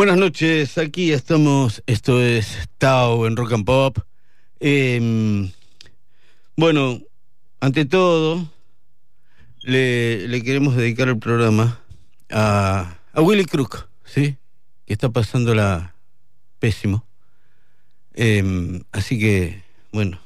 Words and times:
Buenas 0.00 0.16
noches, 0.16 0.78
aquí 0.78 1.12
estamos, 1.12 1.82
esto 1.86 2.22
es 2.22 2.70
Tao 2.78 3.26
en 3.26 3.36
Rock 3.36 3.52
and 3.52 3.66
Pop. 3.66 3.98
Em, 4.58 5.52
bueno, 6.56 7.00
ante 7.60 7.84
todo, 7.84 8.48
le, 9.60 10.42
queremos 10.42 10.74
dedicar 10.74 11.08
el 11.08 11.18
programa 11.18 11.80
a, 12.30 12.96
Willy 13.14 13.44
Crook, 13.44 13.88
¿sí? 14.06 14.38
Que 14.86 14.94
está 14.94 15.10
pasándola 15.10 15.94
pésimo. 16.60 17.04
Em, 18.14 18.82
así 18.92 19.18
que, 19.18 19.62
bueno, 19.92 20.18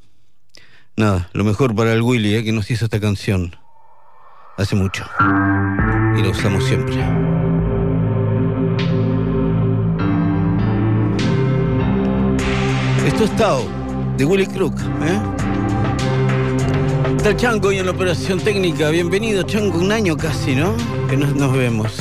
nada, 0.94 1.30
lo 1.32 1.42
mejor 1.42 1.74
para 1.74 1.94
el 1.94 2.02
Willy, 2.02 2.36
¿eh? 2.36 2.44
que 2.44 2.52
nos 2.52 2.70
hizo 2.70 2.84
esta 2.84 3.00
canción 3.00 3.56
hace 4.56 4.76
mucho. 4.76 5.04
Y 6.16 6.22
lo 6.22 6.30
usamos 6.30 6.62
siempre. 6.62 7.33
Es 13.06 13.36
Tao, 13.36 13.64
de 14.16 14.24
Willy 14.24 14.46
Crook. 14.46 14.74
¿eh? 14.80 15.20
Está 17.16 17.36
Chango 17.36 17.70
y 17.70 17.78
en 17.78 17.86
la 17.86 17.92
operación 17.92 18.40
técnica. 18.40 18.88
Bienvenido, 18.88 19.42
Chango. 19.42 19.78
Un 19.78 19.92
año 19.92 20.16
casi, 20.16 20.54
¿no? 20.54 20.74
Que 21.08 21.16
nos, 21.16 21.34
nos 21.34 21.52
vemos. 21.52 21.92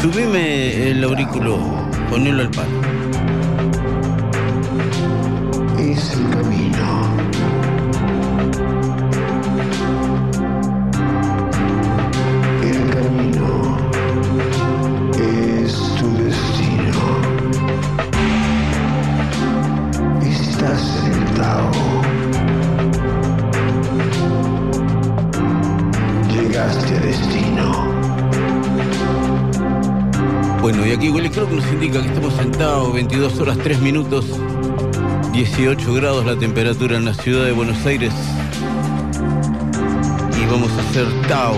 Subime 0.00 0.90
el 0.90 1.02
aurículo, 1.02 1.58
ponelo 2.10 2.42
al 2.42 2.50
palo. 2.50 2.68
Es 5.78 6.12
el 6.12 6.30
camino. 6.30 6.97
Crook 31.38 31.52
nos 31.52 31.72
indica 31.72 32.02
que 32.02 32.08
estamos 32.08 32.34
sentados 32.34 32.92
22 32.92 33.38
horas 33.38 33.56
3 33.58 33.80
minutos, 33.80 34.24
18 35.32 35.94
grados 35.94 36.26
la 36.26 36.36
temperatura 36.36 36.96
en 36.96 37.04
la 37.04 37.14
ciudad 37.14 37.44
de 37.44 37.52
Buenos 37.52 37.86
Aires. 37.86 38.12
Y 40.36 40.46
vamos 40.50 40.68
a 40.72 40.80
hacer 40.80 41.06
Tao. 41.28 41.54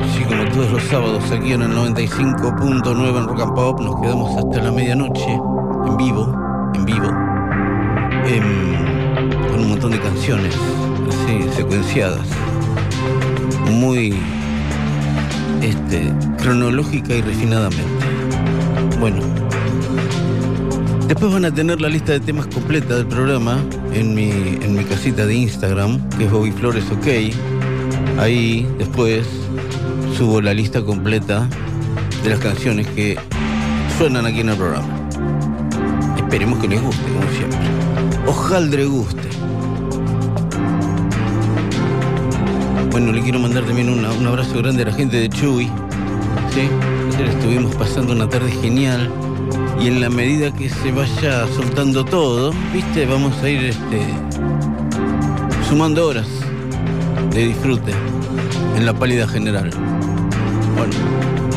Así 0.00 0.24
como 0.24 0.46
todos 0.50 0.72
los 0.72 0.82
sábados 0.84 1.30
aquí 1.30 1.52
en 1.52 1.60
el 1.60 1.72
95.9 1.72 3.18
en 3.18 3.26
Rock 3.26 3.40
and 3.42 3.54
Pop, 3.54 3.80
nos 3.80 4.00
quedamos 4.00 4.34
hasta 4.34 4.62
la 4.62 4.72
medianoche, 4.72 5.30
en 5.30 5.96
vivo, 5.98 6.34
en 6.74 6.84
vivo, 6.86 7.10
con 9.50 9.60
un 9.60 9.68
montón 9.68 9.90
de 9.90 10.00
canciones, 10.00 10.54
así, 11.10 11.46
secuenciadas, 11.54 12.26
muy 13.70 14.18
este, 15.60 16.14
cronológica 16.38 17.14
y 17.14 17.20
refinadamente. 17.20 17.95
Bueno, 18.98 19.20
después 21.06 21.32
van 21.32 21.44
a 21.44 21.54
tener 21.54 21.80
la 21.80 21.88
lista 21.88 22.12
de 22.12 22.20
temas 22.20 22.46
completa 22.46 22.96
del 22.96 23.06
programa 23.06 23.62
en 23.92 24.14
mi, 24.14 24.30
en 24.30 24.74
mi 24.74 24.84
casita 24.84 25.26
de 25.26 25.34
Instagram, 25.34 26.08
que 26.10 26.24
es 26.24 26.30
Bobby 26.30 26.50
Flores 26.52 26.84
OK. 26.90 27.06
Ahí 28.18 28.66
después 28.78 29.26
subo 30.16 30.40
la 30.40 30.54
lista 30.54 30.82
completa 30.82 31.46
de 32.24 32.30
las 32.30 32.38
canciones 32.38 32.86
que 32.88 33.18
suenan 33.98 34.24
aquí 34.24 34.40
en 34.40 34.48
el 34.48 34.56
programa. 34.56 35.08
Esperemos 36.16 36.58
que 36.58 36.68
les 36.68 36.82
guste, 36.82 37.02
como 37.12 37.30
siempre. 37.36 37.58
Ojalá 38.26 38.66
les 38.66 38.88
guste. 38.88 39.28
Bueno, 42.90 43.12
le 43.12 43.20
quiero 43.20 43.38
mandar 43.38 43.64
también 43.64 43.90
un 43.90 44.26
abrazo 44.26 44.58
grande 44.58 44.82
a 44.82 44.86
la 44.86 44.92
gente 44.92 45.18
de 45.18 45.28
Chuy. 45.28 45.70
Estuvimos 46.58 47.74
pasando 47.74 48.12
una 48.14 48.26
tarde 48.26 48.50
genial 48.50 49.10
y 49.78 49.88
en 49.88 50.00
la 50.00 50.08
medida 50.08 50.50
que 50.54 50.70
se 50.70 50.90
vaya 50.90 51.46
soltando 51.48 52.02
todo, 52.02 52.52
viste, 52.72 53.04
vamos 53.04 53.36
a 53.42 53.48
ir 53.50 53.66
este, 53.66 54.00
sumando 55.68 56.06
horas 56.06 56.28
de 57.32 57.48
disfrute 57.48 57.92
en 58.74 58.86
la 58.86 58.94
pálida 58.94 59.28
general. 59.28 59.70
Bueno. 60.76 61.55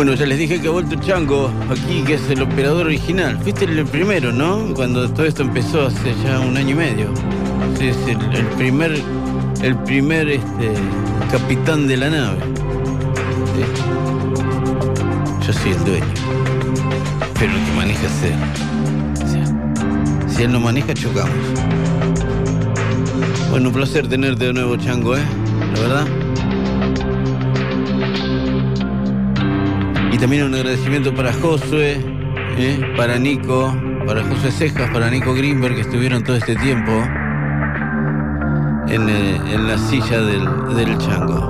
Bueno, 0.00 0.14
ya 0.14 0.24
les 0.24 0.38
dije 0.38 0.58
que 0.58 0.68
ha 0.68 0.70
vuelto 0.70 0.96
Chango 0.96 1.50
aquí, 1.68 2.02
que 2.06 2.14
es 2.14 2.30
el 2.30 2.40
operador 2.40 2.86
original. 2.86 3.38
Fuiste 3.42 3.66
el 3.66 3.84
primero, 3.84 4.32
¿no? 4.32 4.72
Cuando 4.74 5.06
todo 5.10 5.26
esto 5.26 5.42
empezó 5.42 5.88
hace 5.88 6.14
ya 6.24 6.40
un 6.40 6.56
año 6.56 6.70
y 6.70 6.74
medio. 6.74 7.12
Sí, 7.78 7.90
el, 8.08 8.46
primer, 8.56 8.98
el 9.60 9.76
primer 9.80 10.30
este, 10.30 10.72
capitán 11.30 11.86
de 11.86 11.98
la 11.98 12.08
nave. 12.08 12.38
Yo 15.46 15.52
soy 15.52 15.72
el 15.72 15.84
dueño. 15.84 16.06
Pero 17.38 17.52
el 17.52 17.62
que 17.66 17.72
maneja 17.76 18.06
es 18.06 18.12
si 20.34 20.44
él 20.44 20.50
no 20.50 20.60
maneja, 20.60 20.94
chocamos. 20.94 21.36
Bueno, 23.50 23.68
un 23.68 23.74
placer 23.74 24.08
tenerte 24.08 24.46
de 24.46 24.54
nuevo, 24.54 24.78
Chango, 24.78 25.14
¿eh? 25.14 25.20
La 25.74 25.80
verdad. 25.82 26.06
También 30.20 30.44
un 30.44 30.54
agradecimiento 30.54 31.14
para 31.14 31.32
Josué, 31.32 31.98
¿eh? 32.58 32.78
para 32.94 33.18
Nico, 33.18 33.74
para 34.06 34.22
José 34.24 34.50
Cejas, 34.50 34.90
para 34.90 35.10
Nico 35.10 35.32
Greenberg, 35.32 35.74
que 35.76 35.80
estuvieron 35.80 36.22
todo 36.22 36.36
este 36.36 36.56
tiempo 36.56 36.92
en, 38.90 39.08
eh, 39.08 39.58
la 39.58 39.78
silla 39.78 40.20
del, 40.20 40.98
chango. 40.98 41.40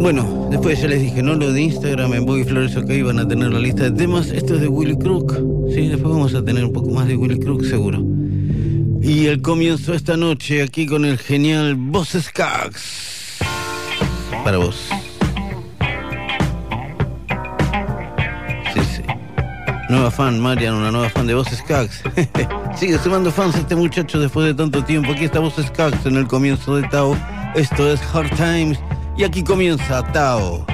Bueno, 0.00 0.48
después 0.50 0.82
ya 0.82 0.88
les 0.88 1.02
dije, 1.02 1.22
no 1.22 1.34
lo 1.34 1.52
de 1.52 1.62
Instagram, 1.62 2.12
en 2.14 2.26
Boy 2.26 2.42
Flores 2.42 2.76
OK 2.76 2.90
van 3.04 3.20
a 3.20 3.28
tener 3.28 3.52
la 3.52 3.60
lista 3.60 3.84
de 3.84 3.92
temas. 3.92 4.26
Esto 4.30 4.56
es 4.56 4.60
de 4.60 4.66
Willy 4.66 4.98
Crook, 4.98 5.36
¿sí? 5.72 5.86
Después 5.86 6.12
vamos 6.12 6.34
a 6.34 6.44
tener 6.44 6.64
un 6.64 6.72
poco 6.72 6.90
más 6.90 7.06
de 7.06 7.16
Willy 7.16 7.38
Crook, 7.38 7.64
seguro. 7.64 8.04
Y 9.00 9.26
el 9.26 9.40
comienzo 9.40 9.94
esta 9.94 10.16
noche 10.16 10.62
aquí 10.62 10.86
con 10.86 11.04
el 11.04 11.16
genial 11.18 11.76
Boss 11.76 12.16
Skaggs 12.20 13.03
para 14.44 14.58
vos. 14.58 14.76
Sí, 18.74 18.80
sí. 18.84 19.02
Nueva 19.88 20.10
fan, 20.10 20.38
Marian, 20.38 20.74
una 20.74 20.90
nueva 20.90 21.08
fan 21.08 21.26
de 21.26 21.34
Voz 21.34 21.48
Skax. 21.48 22.02
Sigue 22.76 22.98
sumando 22.98 23.32
fans 23.32 23.56
este 23.56 23.74
muchacho 23.74 24.20
después 24.20 24.46
de 24.46 24.54
tanto 24.54 24.84
tiempo. 24.84 25.12
Aquí 25.12 25.24
está 25.24 25.40
Voz 25.40 25.54
Skax 25.54 26.04
en 26.06 26.16
el 26.16 26.26
comienzo 26.26 26.76
de 26.76 26.86
Tao. 26.88 27.16
Esto 27.54 27.90
es 27.90 28.00
Hard 28.12 28.30
Times. 28.36 28.78
Y 29.16 29.24
aquí 29.24 29.42
comienza 29.42 30.02
Tao. 30.12 30.66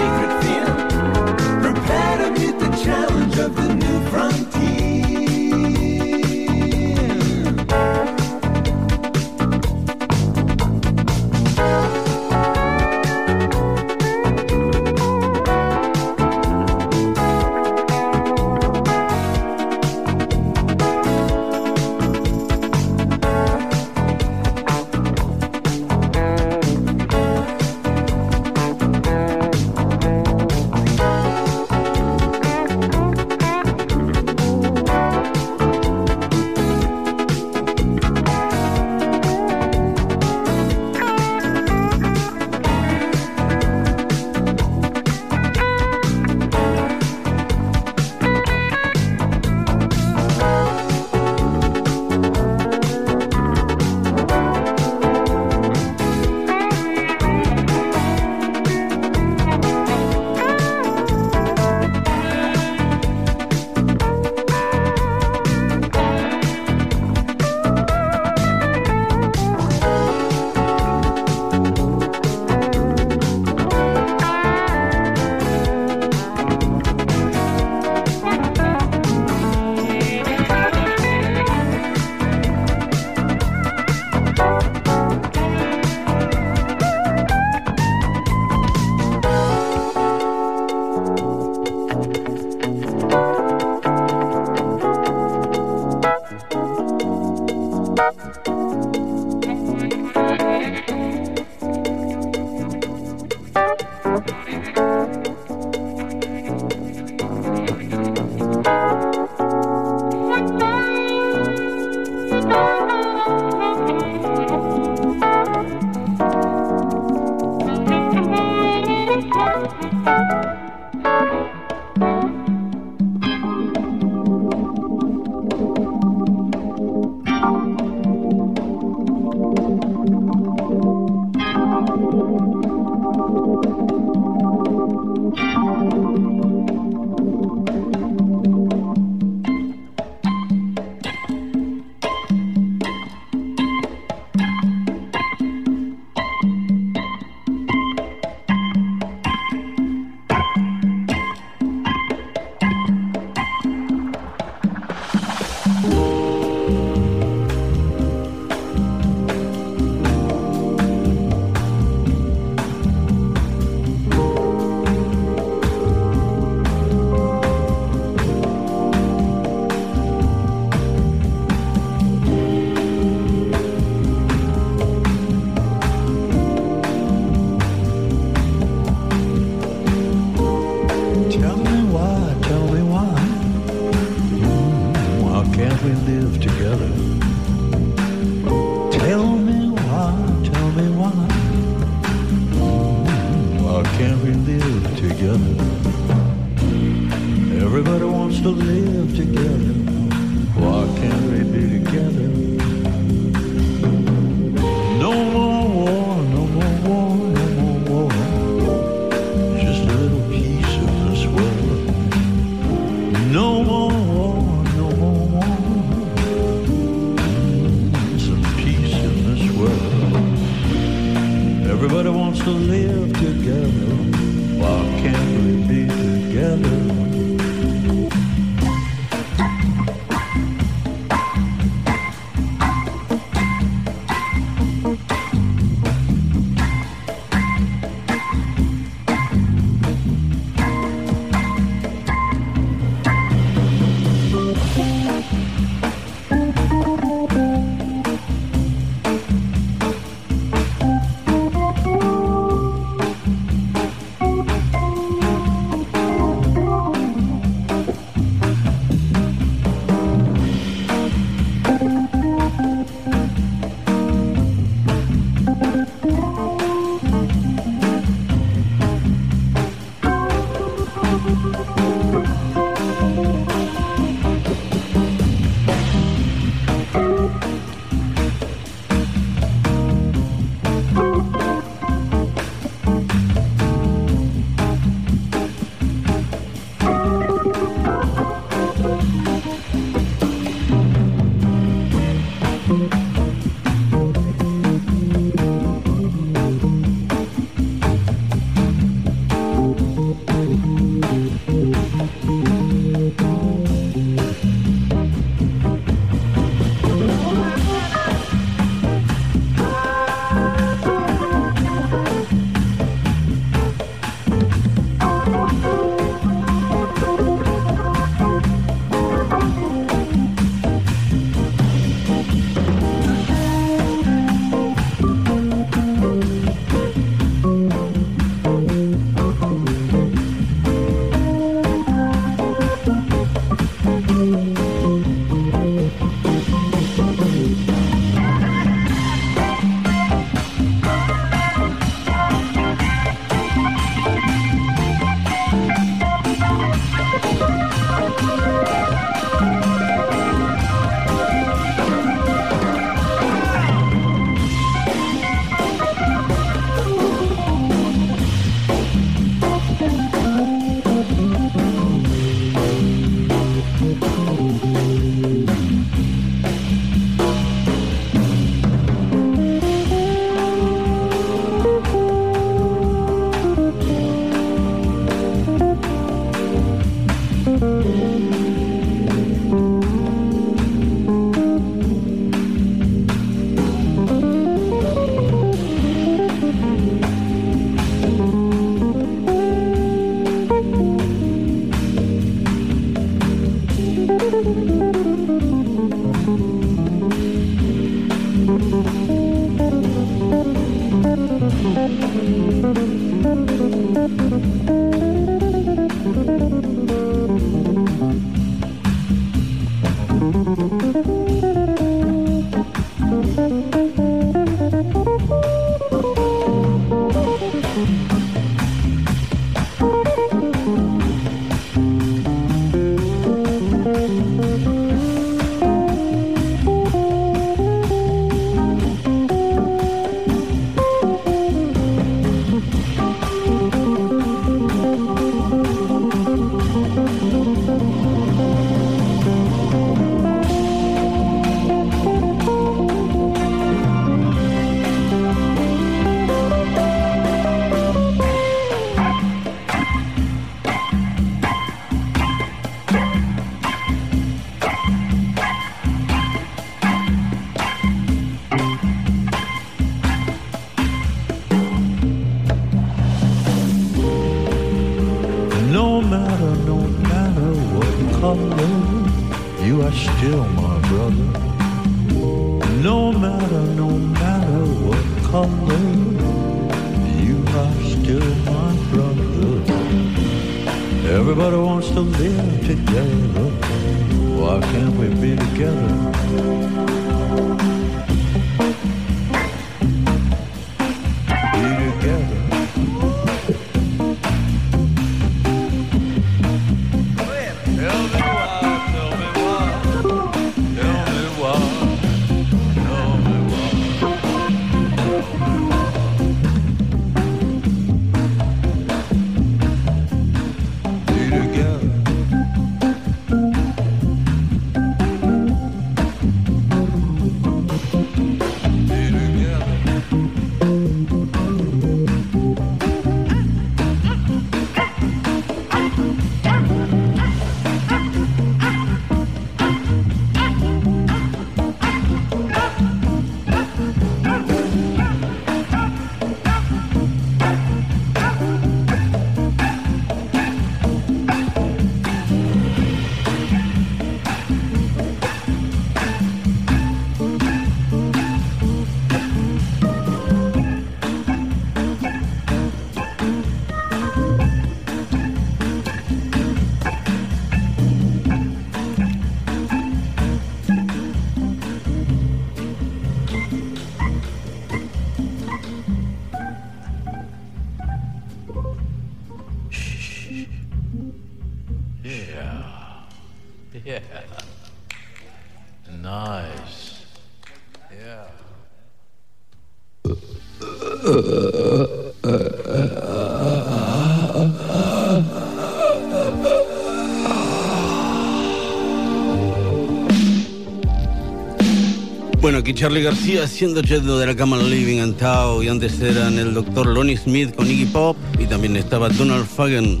Bueno, 592.42 592.58
aquí 592.58 592.74
Charlie 592.74 593.04
García 593.04 593.44
haciendo 593.44 593.82
yendo 593.82 594.18
de 594.18 594.26
la 594.26 594.34
cama 594.34 594.56
Living 594.56 594.98
and 594.98 595.16
Tao 595.16 595.62
y 595.62 595.68
antes 595.68 596.00
eran 596.00 596.40
el 596.40 596.54
doctor 596.54 596.88
Lonnie 596.88 597.16
Smith 597.16 597.54
con 597.54 597.70
Iggy 597.70 597.84
Pop 597.84 598.16
y 598.36 598.46
también 598.46 598.76
estaba 598.76 599.08
Donald 599.10 599.46
Fagen. 599.46 600.00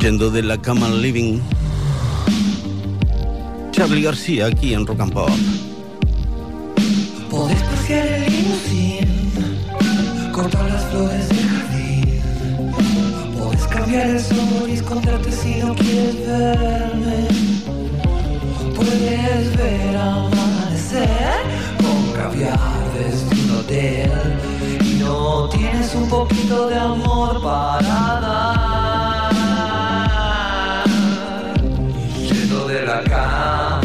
Yendo 0.00 0.32
de 0.32 0.42
la 0.42 0.60
cama 0.60 0.88
Living. 0.88 1.38
Charlie 3.70 4.02
García 4.02 4.46
aquí 4.46 4.74
en 4.74 4.84
Rock 4.84 4.98
and 4.98 5.12
Pop. 5.12 5.30
Podés 7.30 7.62
cambiar 13.88 14.10
el 14.10 14.20
sol 14.20 14.68
y 14.68 14.72
esconderte 14.72 15.32
si 15.32 15.54
no 15.54 15.74
quieres 15.74 16.26
verme. 16.26 17.26
Puedes 18.76 19.56
ver 19.56 19.96
amanecer 19.96 21.40
con 21.78 22.12
caviar 22.12 22.58
desde 22.92 23.34
un 23.44 23.50
hotel. 23.56 24.10
Y 24.84 24.98
no 25.02 25.48
tienes 25.48 25.94
un 25.94 26.06
poquito 26.06 26.68
de 26.68 26.78
amor 26.78 27.42
para 27.42 28.20
dar. 28.20 29.32
Yendo 32.14 32.68
de 32.68 32.82
la 32.84 33.02
cama 33.04 33.77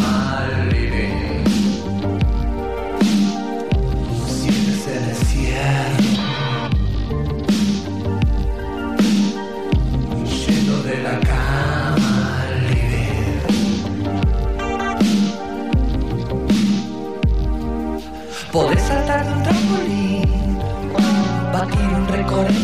Batir 21.74 21.96
un 21.96 22.06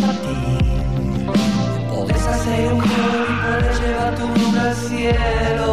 patín 0.01 0.57
Podés 1.89 2.27
hacer 2.27 2.73
un 2.73 2.79
gol 2.79 2.87
y 3.27 3.33
podés 3.43 3.81
llevar 3.81 4.15
tu 4.15 4.27
nombre 4.27 4.61
al 4.61 4.75
cielo 4.75 5.68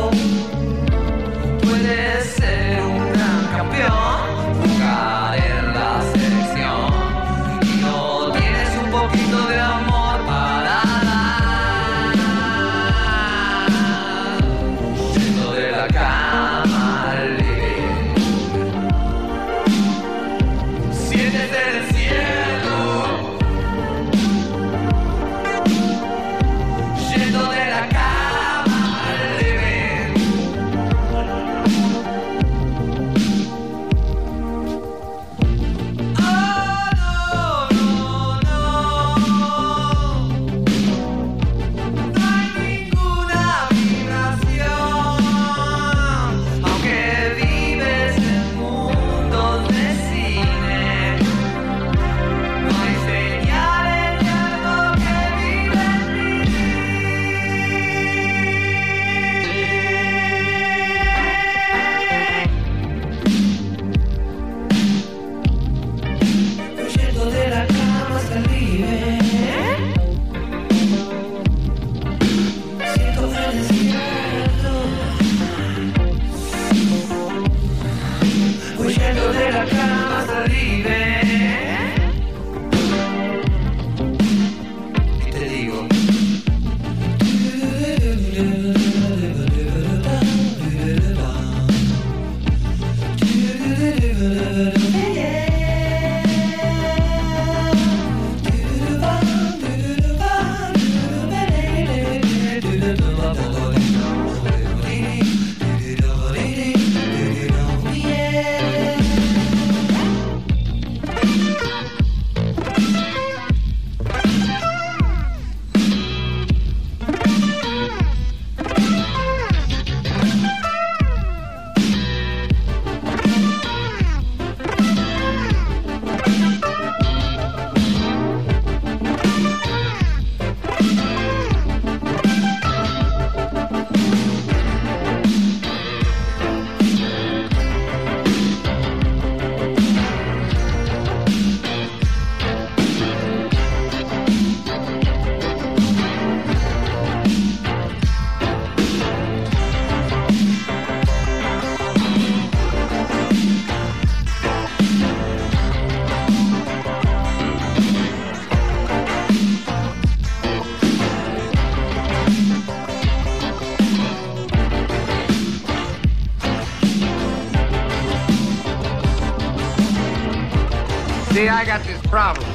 problem. 172.16 172.50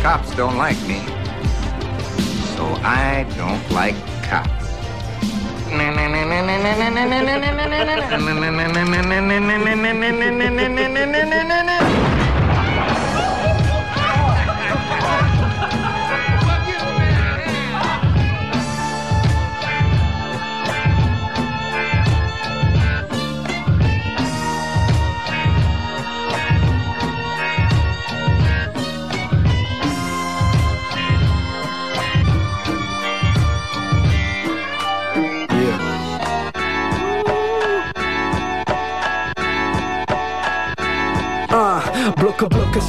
Cops 0.00 0.34
don't 0.34 0.56
like 0.56 0.80
me. 0.88 1.00
So 2.56 2.64
I 2.82 3.26
don't 3.36 3.70
like 3.70 3.94
cops. 4.22 4.64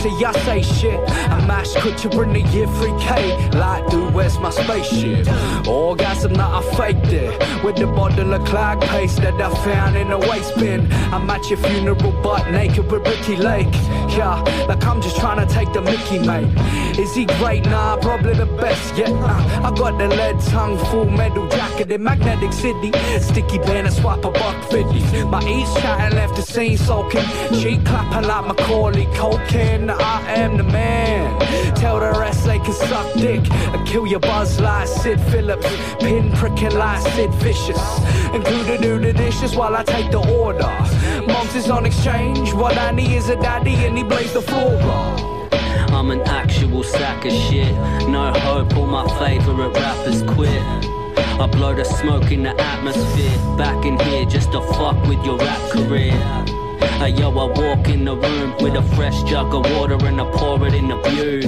see 0.09 0.25
I 0.25 0.31
say 0.45 0.61
shit. 0.61 0.99
I 1.09 1.45
mash 1.45 1.73
could 1.75 2.11
bring 2.11 2.33
the 2.33 2.41
year 2.51 2.67
3K. 2.67 3.53
Like, 3.55 3.89
dude, 3.89 4.13
where's 4.13 4.37
my 4.39 4.49
spaceship? 4.49 5.27
Orgasm 5.67 6.33
that 6.33 6.49
I 6.49 6.61
faked 6.75 7.11
it. 7.11 7.63
With 7.63 7.77
the 7.77 7.87
bottle 7.87 8.33
of 8.33 8.45
clag 8.45 8.81
paste 8.81 9.17
that 9.21 9.39
I 9.41 9.53
found 9.63 9.97
in 9.97 10.09
the 10.09 10.19
waste 10.19 10.55
bin. 10.55 10.91
I'm 11.13 11.29
at 11.29 11.49
your 11.49 11.59
funeral 11.59 12.11
butt 12.21 12.49
naked 12.51 12.91
with 12.91 13.07
Ricki 13.07 13.35
Lake. 13.35 13.73
Yeah, 14.09 14.41
like 14.67 14.83
I'm 14.85 15.01
just 15.01 15.17
trying 15.17 15.45
to 15.45 15.53
take 15.53 15.73
the 15.73 15.81
Mickey, 15.81 16.19
mate. 16.19 16.47
Is 16.97 17.13
he 17.13 17.25
great? 17.25 17.65
Nah, 17.65 17.97
probably 17.97 18.33
the 18.33 18.45
best 18.45 18.95
yet. 18.97 19.09
Uh, 19.09 19.61
I 19.63 19.73
got 19.75 19.97
the 19.97 20.07
lead 20.07 20.39
tongue, 20.39 20.77
full 20.85 21.05
metal 21.05 21.47
jacket 21.49 21.91
in 21.91 22.03
Magnetic 22.03 22.53
City. 22.53 22.91
Sticky 23.19 23.59
band, 23.59 23.87
I 23.87 23.91
swap 23.91 24.25
a 24.25 24.31
buck 24.31 24.71
50. 24.71 25.25
My 25.25 25.41
east 25.47 25.77
chatting 25.77 26.17
left 26.17 26.35
the 26.35 26.41
scene 26.41 26.77
soaking. 26.77 27.25
Cheek 27.59 27.83
clapping 27.85 28.27
like 28.27 28.47
Macaulay 28.47 29.05
Culkin. 29.17 29.89
I 29.89 30.33
am 30.33 30.57
the 30.57 30.63
man. 30.63 31.39
Tell 31.75 31.99
the 31.99 32.11
rest 32.19 32.45
they 32.45 32.59
can 32.59 32.73
suck 32.73 33.13
dick. 33.15 33.41
I 33.51 33.83
kill 33.85 34.07
your 34.07 34.19
buzz 34.19 34.59
like 34.59 34.87
Sid 34.87 35.19
Phillips. 35.29 35.67
Pin 35.99 36.31
pricking 36.33 36.75
like 36.75 37.01
Sid 37.13 37.31
Vicious. 37.35 37.81
Include 38.33 38.81
do 38.81 38.99
the 38.99 39.13
dishes 39.13 39.55
while 39.55 39.75
I 39.75 39.83
take 39.83 40.11
the 40.11 40.19
order. 40.19 40.73
Mom's 41.27 41.55
is 41.55 41.69
on 41.69 41.85
exchange. 41.85 42.53
What 42.53 42.77
I 42.77 42.91
need 42.91 43.11
is 43.11 43.29
a 43.29 43.35
daddy 43.35 43.75
and 43.85 43.97
he 43.97 44.03
blaze 44.03 44.33
the 44.33 44.41
floor. 44.41 44.77
I'm 45.97 46.11
an 46.11 46.21
actual 46.21 46.83
sack 46.83 47.25
of 47.25 47.31
shit. 47.31 47.73
No 48.07 48.31
hope, 48.33 48.75
all 48.77 48.85
my 48.85 49.07
favorite 49.19 49.69
rappers 49.69 50.21
quit. 50.23 50.61
I 51.39 51.47
blow 51.51 51.73
the 51.75 51.83
smoke 51.83 52.31
in 52.31 52.43
the 52.43 52.59
atmosphere. 52.59 53.57
Back 53.57 53.85
in 53.85 53.99
here 53.99 54.25
just 54.25 54.51
to 54.51 54.61
fuck 54.61 55.01
with 55.07 55.23
your 55.25 55.37
rap 55.37 55.71
career. 55.71 56.11
Hey 56.99 57.09
yo, 57.09 57.29
I 57.29 57.45
walk 57.45 57.87
in 57.89 58.05
the 58.05 58.15
room 58.15 58.55
with 58.59 58.75
a 58.75 58.81
fresh 58.95 59.21
jug 59.23 59.53
of 59.53 59.71
water 59.75 59.97
and 60.05 60.19
I 60.19 60.25
pour 60.31 60.65
it 60.67 60.73
in 60.73 60.87
the 60.87 60.95
butte. 60.95 61.45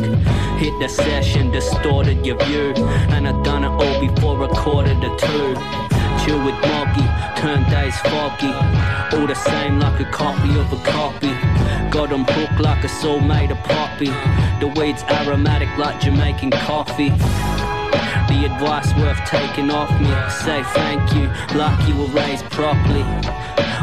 Hit 0.60 0.80
the 0.80 0.88
session, 0.88 1.52
distorted 1.52 2.26
your 2.26 2.38
view. 2.46 2.74
And 3.14 3.28
I 3.28 3.32
done 3.44 3.64
it 3.64 3.70
all 3.70 4.00
before 4.00 4.44
a 4.44 4.48
quarter 4.50 4.94
to 4.94 5.18
two. 5.18 5.99
Chill 6.24 6.44
with 6.44 6.56
Moggy, 6.68 7.08
turn 7.40 7.64
days 7.70 7.98
foggy. 8.00 8.54
All 9.16 9.28
the 9.28 9.36
same 9.36 9.80
like 9.80 10.00
a 10.00 10.06
copy 10.06 10.52
of 10.60 10.72
a 10.74 10.78
copy. 10.84 11.34
Got 11.90 12.12
'em 12.12 12.26
hooked 12.26 12.60
like 12.60 12.84
a 12.84 12.90
soul 12.90 13.20
made 13.20 13.52
of 13.52 13.64
poppy. 13.64 14.12
The 14.60 14.68
weed's 14.68 15.04
aromatic 15.04 15.70
like 15.78 16.00
Jamaican 16.02 16.52
coffee. 16.52 17.12
The 18.30 18.46
advice 18.46 18.94
worth 18.96 19.20
taking 19.26 19.72
off 19.72 19.92
me. 20.00 20.12
Say 20.30 20.64
thank 20.74 21.14
you, 21.14 21.28
like 21.58 21.88
you 21.88 21.96
were 21.96 22.08
raised 22.08 22.46
properly. 22.52 23.06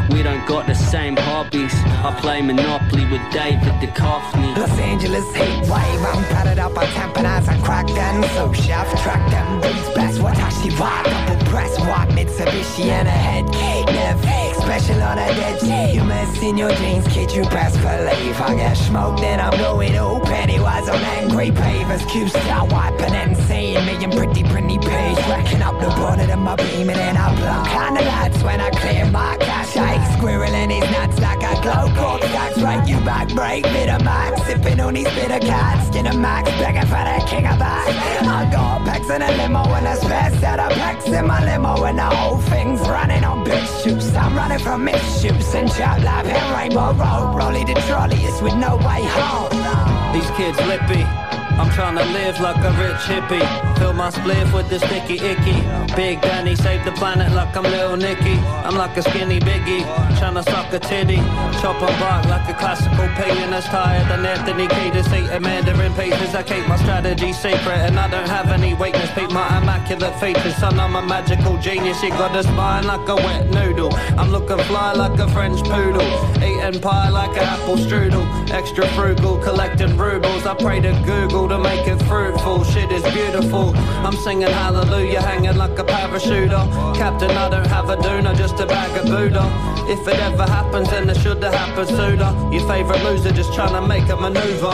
We 0.09 0.23
don't 0.23 0.45
got 0.47 0.67
the 0.67 0.75
same 0.75 1.17
hobbies. 1.17 1.73
I 2.03 2.15
play 2.19 2.41
Monopoly 2.41 3.05
with 3.05 3.21
David 3.31 3.73
Duchovny. 3.81 4.55
Los 4.57 4.77
Angeles 4.79 5.25
heat 5.35 5.61
wave, 5.61 6.01
I'm 6.11 6.23
padded 6.31 6.59
up, 6.59 6.77
I 6.77 6.85
tamponize, 6.85 7.47
I 7.47 7.59
crack 7.61 7.87
them, 7.87 8.23
so 8.35 8.53
chef, 8.53 8.87
track 9.03 9.29
them, 9.29 9.59
boots, 9.59 9.89
best, 9.95 10.19
Watashi 10.19 10.79
wa, 10.79 11.03
double 11.03 11.45
press, 11.47 11.77
white 11.79 12.09
Mitsubishi 12.09 12.85
and 12.85 13.07
a 13.07 13.11
head 13.11 13.45
cake, 13.51 13.85
never 13.87 14.47
special 14.67 15.01
on 15.01 15.17
a 15.17 15.27
dead 15.27 15.59
G. 15.61 15.95
You 15.97 16.03
mess 16.03 16.41
in 16.41 16.57
your 16.57 16.71
jeans, 16.71 17.07
kid, 17.07 17.31
you 17.31 17.43
best 17.43 17.77
believe. 17.77 18.39
I 18.41 18.55
get 18.55 18.75
smoked, 18.75 19.21
then 19.21 19.39
I'm 19.39 19.57
going 19.57 19.97
all 19.97 20.19
Pennywise 20.19 20.89
on 20.89 21.01
angry 21.17 21.51
pavers, 21.51 22.07
Q 22.09 22.27
style 22.27 22.67
wiping 22.67 23.13
and 23.13 23.35
seeing 23.47 23.85
me 23.85 23.96
in 24.03 24.11
pretty, 24.11 24.43
pretty 24.43 24.77
page, 24.77 25.17
racking 25.29 25.61
up 25.61 25.79
the 25.79 25.87
bonnet 25.87 26.29
of 26.29 26.39
my 26.39 26.55
beam 26.55 26.89
and 26.89 26.99
then 26.99 27.17
I 27.17 27.33
blow. 27.35 27.63
Kinda 27.65 28.01
lights 28.01 28.43
when 28.43 28.61
I 28.61 28.69
clear 28.69 29.05
my 29.05 29.37
cache, 29.37 29.77
I 29.77 30.17
squirrel 30.17 30.53
in 30.53 30.69
his 30.69 30.89
nuts 30.91 31.19
like 31.19 31.43
a 31.43 31.61
glow 31.61 31.89
cork 31.95 32.23
stacks, 32.23 32.57
right 32.61 32.87
you 32.87 32.99
back, 33.01 33.29
break, 33.29 33.63
bit 33.63 33.89
of 33.89 34.03
max, 34.03 34.43
sipping 34.43 34.79
on 34.79 34.93
these 34.93 35.09
bitter 35.15 35.39
cats, 35.39 35.87
skin 35.87 36.07
of 36.07 36.17
max, 36.17 36.49
begging 36.59 36.85
for 36.85 37.03
the 37.09 37.25
king 37.27 37.47
of 37.47 37.59
back. 37.59 37.87
I 38.27 38.49
got 38.51 38.85
packs 38.85 39.09
in 39.09 39.21
a 39.21 39.31
limo 39.37 39.63
and 39.73 39.87
a 39.87 39.95
spare 39.95 40.31
set 40.39 40.59
of 40.59 40.71
packs 40.73 41.07
in 41.07 41.25
my 41.25 41.43
limo 41.43 41.83
and 41.85 41.97
the 41.97 42.03
whole 42.03 42.37
thing's 42.37 42.81
running 42.81 43.23
on 43.23 43.45
bitch 43.45 43.83
juice. 43.83 44.13
I'm 44.15 44.35
running 44.35 44.59
from 44.59 44.85
misshoots 44.85 45.55
and 45.55 45.71
chop 45.71 45.99
life 46.03 46.25
and 46.25 46.55
rainbow 46.55 46.93
road, 46.93 47.35
rolling 47.35 47.65
the 47.65 47.73
trolley, 47.87 48.17
it's 48.17 48.41
with 48.41 48.55
no 48.55 48.77
way 48.77 49.03
home. 49.05 50.13
These 50.13 50.29
kids 50.31 50.57
lippy. 50.67 51.26
I'm 51.59 51.69
trying 51.71 51.95
to 51.95 52.05
live 52.05 52.39
like 52.39 52.57
a 52.57 52.71
rich 52.81 53.03
hippie. 53.09 53.77
Fill 53.77 53.93
my 53.93 54.09
spliff 54.09 54.53
with 54.53 54.69
the 54.69 54.79
sticky 54.79 55.15
icky. 55.15 55.57
Big 55.95 56.21
Danny 56.21 56.55
save 56.55 56.83
the 56.85 56.91
planet 56.91 57.31
like 57.31 57.55
I'm 57.55 57.63
Lil 57.63 57.97
Nicky. 57.97 58.37
I'm 58.65 58.75
like 58.75 58.95
a 58.97 59.01
skinny 59.01 59.39
biggie, 59.39 59.83
trying 60.19 60.35
to 60.35 60.43
suck 60.43 60.71
a 60.73 60.79
titty. 60.79 61.17
Chop 61.61 61.81
and 61.81 61.99
bark 61.99 62.25
like 62.25 62.47
a 62.49 62.53
classical 62.53 63.07
pagan 63.15 63.37
pianist. 63.37 63.67
Tired 63.67 64.07
than 64.09 64.25
Anthony 64.25 64.67
Kiedis 64.67 65.07
eating 65.17 65.41
Mandarin 65.41 65.93
pieces. 65.93 66.35
I 66.35 66.43
keep 66.43 66.67
my 66.67 66.77
strategy 66.77 67.33
secret 67.33 67.79
and 67.87 67.99
I 67.99 68.07
don't 68.07 68.29
have 68.29 68.49
any 68.49 68.73
weakness. 68.73 69.09
Peep 69.11 69.31
my 69.31 69.57
immaculate 69.57 70.19
features. 70.19 70.55
Son, 70.57 70.79
I'm 70.79 70.95
a 70.95 71.01
magical 71.01 71.57
genius. 71.57 72.01
You 72.03 72.09
got 72.09 72.35
a 72.35 72.43
spine 72.43 72.85
like 72.85 73.07
a 73.07 73.15
wet 73.15 73.49
noodle. 73.49 73.93
I'm 74.17 74.31
looking 74.31 74.59
fly 74.65 74.93
like 74.93 75.19
a 75.19 75.27
French 75.29 75.59
poodle. 75.63 76.09
Eating 76.37 76.81
pie 76.81 77.09
like 77.09 77.35
an 77.37 77.43
apple 77.43 77.77
strudel. 77.77 78.25
Extra 78.51 78.87
frugal, 78.89 79.37
collecting 79.39 79.97
rubles. 79.97 80.45
I 80.45 80.53
pray 80.53 80.79
to 80.81 80.91
Google 81.05 81.36
to 81.45 81.57
make 81.59 81.85
it 81.87 82.01
fruitful. 82.03 82.63
Shit 82.63 82.89
is 82.91 83.03
beautiful. 83.13 83.75
I'm 84.05 84.15
singing 84.15 84.47
hallelujah, 84.47 85.21
hanging 85.21 85.57
like 85.57 85.77
a 85.77 85.83
parachuter. 85.83 86.63
Captain, 86.95 87.31
I 87.31 87.49
don't 87.49 87.67
have 87.67 87.89
a 87.89 87.97
doona, 87.97 88.33
just 88.35 88.59
a 88.61 88.65
bag 88.65 88.97
of 88.97 89.05
Buddha. 89.05 89.45
If 89.89 90.07
it 90.07 90.19
ever 90.19 90.43
happens, 90.43 90.89
then 90.89 91.09
it 91.09 91.17
should 91.17 91.43
have 91.43 91.53
happened 91.53 91.89
sooner. 91.89 92.31
Your 92.51 92.65
favorite 92.67 93.03
loser 93.03 93.31
just 93.31 93.53
trying 93.53 93.73
to 93.73 93.85
make 93.85 94.07
a 94.09 94.15
maneuver. 94.15 94.71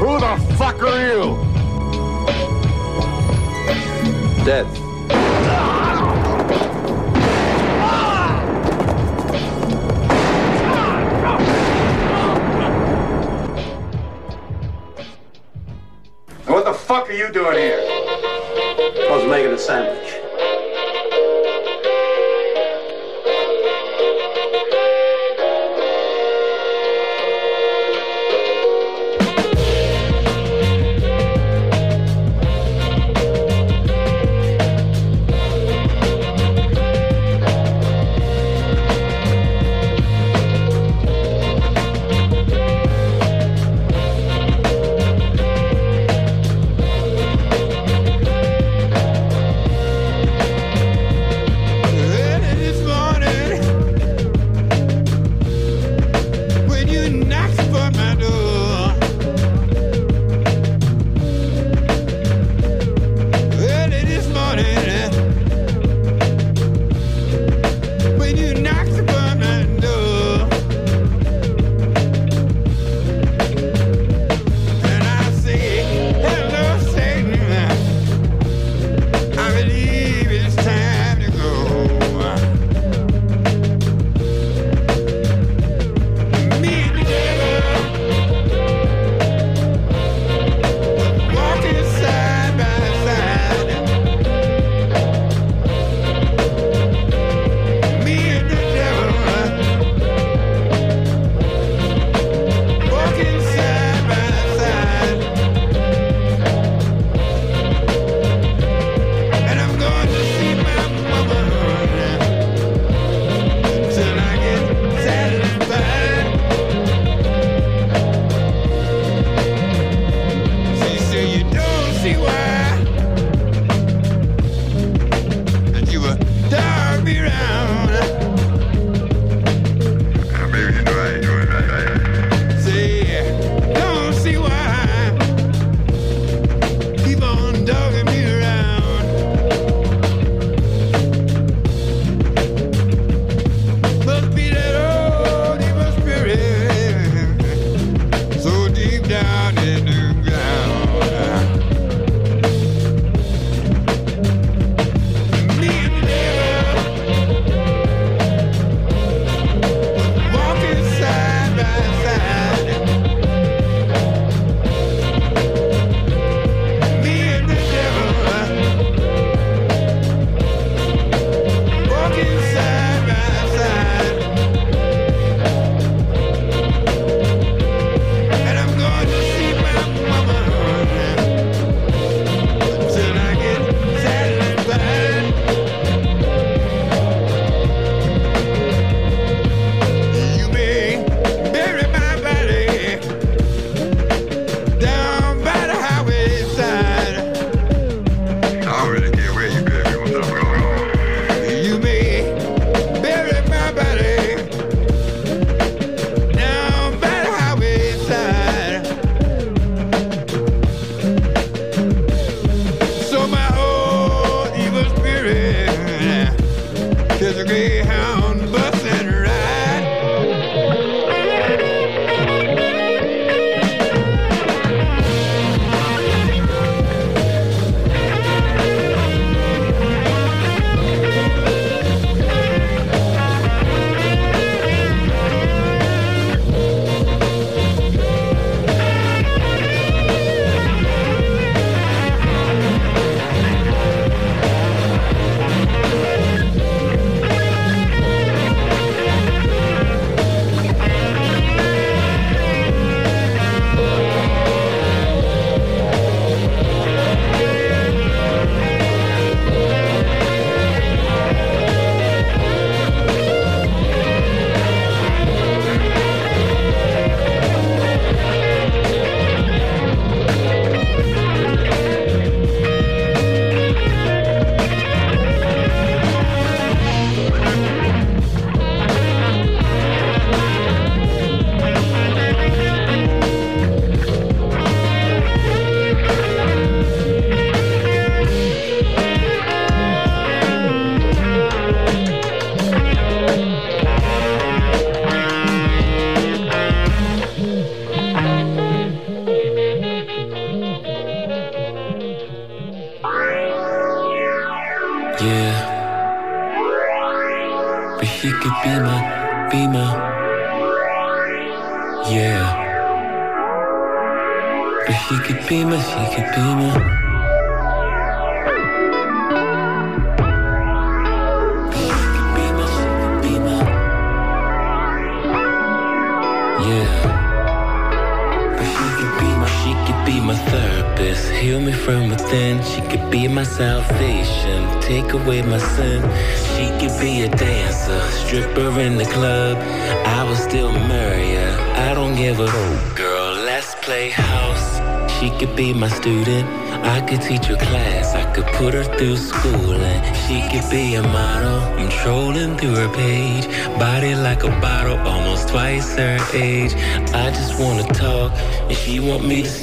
Who 0.00 0.18
the 0.18 0.54
fuck 0.56 0.82
are 0.82 1.00
you? 1.10 1.36
Death. 4.44 4.85
Fuck 16.96 17.10
are 17.10 17.12
you 17.12 17.30
doing 17.30 17.58
here? 17.58 17.78
I 17.78 19.08
was 19.10 19.28
making 19.28 19.52
a 19.52 19.58
sandwich. 19.58 20.15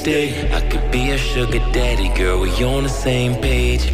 Stay. 0.04 0.28
I 0.52 0.60
could 0.68 0.86
be 0.90 1.12
a 1.12 1.18
sugar 1.18 1.62
daddy, 1.72 2.10
girl. 2.18 2.40
We 2.40 2.50
on 2.62 2.82
the 2.82 2.94
same 3.08 3.34
page. 3.40 3.84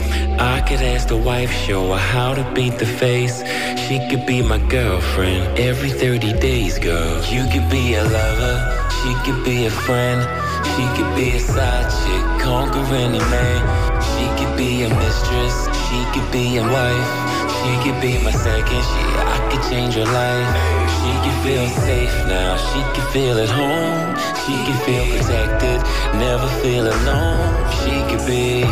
I 0.55 0.61
could 0.67 0.83
ask 0.93 1.07
the 1.09 1.17
wife, 1.17 1.53
show 1.67 1.83
her 1.93 2.05
how 2.15 2.35
to 2.35 2.45
beat 2.55 2.77
the 2.83 2.91
face. 3.03 3.37
She 3.85 3.97
could 4.09 4.25
be 4.27 4.43
my 4.43 4.59
girlfriend 4.77 5.43
every 5.59 5.91
30 5.91 6.33
days, 6.41 6.79
girl. 6.79 7.15
You 7.35 7.43
could 7.53 7.69
be 7.71 7.95
a 7.95 8.05
lover, 8.19 8.57
she 8.99 9.11
could 9.25 9.41
be 9.45 9.67
a 9.67 9.71
friend. 9.87 10.21
She 10.73 10.85
could 10.97 11.13
be 11.15 11.29
a 11.37 11.41
side 11.53 11.89
chick, 11.99 12.25
conquer 12.45 12.85
any 13.07 13.23
man. 13.35 13.61
She 14.11 14.27
could 14.39 14.55
be 14.57 14.71
a 14.87 14.89
mistress, 15.05 15.57
she 15.87 15.99
could 16.13 16.29
be 16.33 16.57
a 16.63 16.65
wife. 16.77 17.11
She 17.59 17.73
could 17.85 17.99
be 18.01 18.13
my 18.27 18.33
second, 18.33 18.83
she 18.91 19.03
I 19.35 19.39
could 19.51 19.63
change 19.71 19.95
her 19.95 20.09
life. 20.21 20.80
She 21.01 21.13
could 21.25 21.39
feel 21.43 21.67
safe 21.87 22.15
now, 22.29 22.57
she 22.69 22.81
could 22.95 23.09
feel 23.13 23.37
at 23.39 23.49
home. 23.49 24.11
She 24.45 24.57
could 24.67 24.81
feel 24.87 25.05
protected, 25.17 25.81
never 26.19 26.49
feel 26.63 26.87
alone. 26.87 27.53
She 27.81 27.97
could 28.09 28.25
be. 28.27 28.65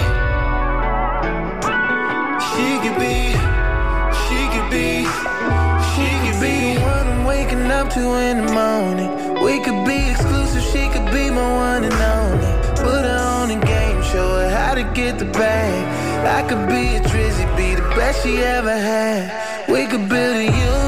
She 2.59 2.69
could 2.83 2.99
be, 2.99 3.33
she 4.25 4.41
could 4.53 4.69
be, 4.71 5.07
she 5.95 6.09
could 6.25 6.41
be 6.43 6.75
the 6.75 6.81
one 6.83 7.07
I'm 7.07 7.25
waking 7.25 7.71
up 7.71 7.89
to 7.95 8.03
in 8.29 8.45
the 8.45 8.53
morning. 8.53 9.11
We 9.45 9.61
could 9.65 9.85
be 9.87 10.11
exclusive, 10.11 10.63
she 10.73 10.89
could 10.89 11.09
be 11.13 11.31
my 11.31 11.49
one 11.67 11.85
and 11.85 11.95
only. 11.95 12.53
Put 12.83 13.05
her 13.05 13.21
on 13.39 13.51
a 13.53 13.61
game, 13.65 14.03
show 14.03 14.29
her 14.41 14.51
how 14.51 14.75
to 14.75 14.83
get 14.93 15.19
the 15.19 15.27
bag. 15.27 15.79
I 16.27 16.49
could 16.49 16.69
be 16.69 16.97
a 16.97 17.01
Drizzy, 17.01 17.47
be 17.57 17.77
the 17.77 17.89
best 17.95 18.25
she 18.25 18.39
ever 18.39 18.77
had. 18.77 19.69
We 19.69 19.87
could 19.87 20.09
build 20.09 20.37
a 20.37 20.45
union, 20.45 20.88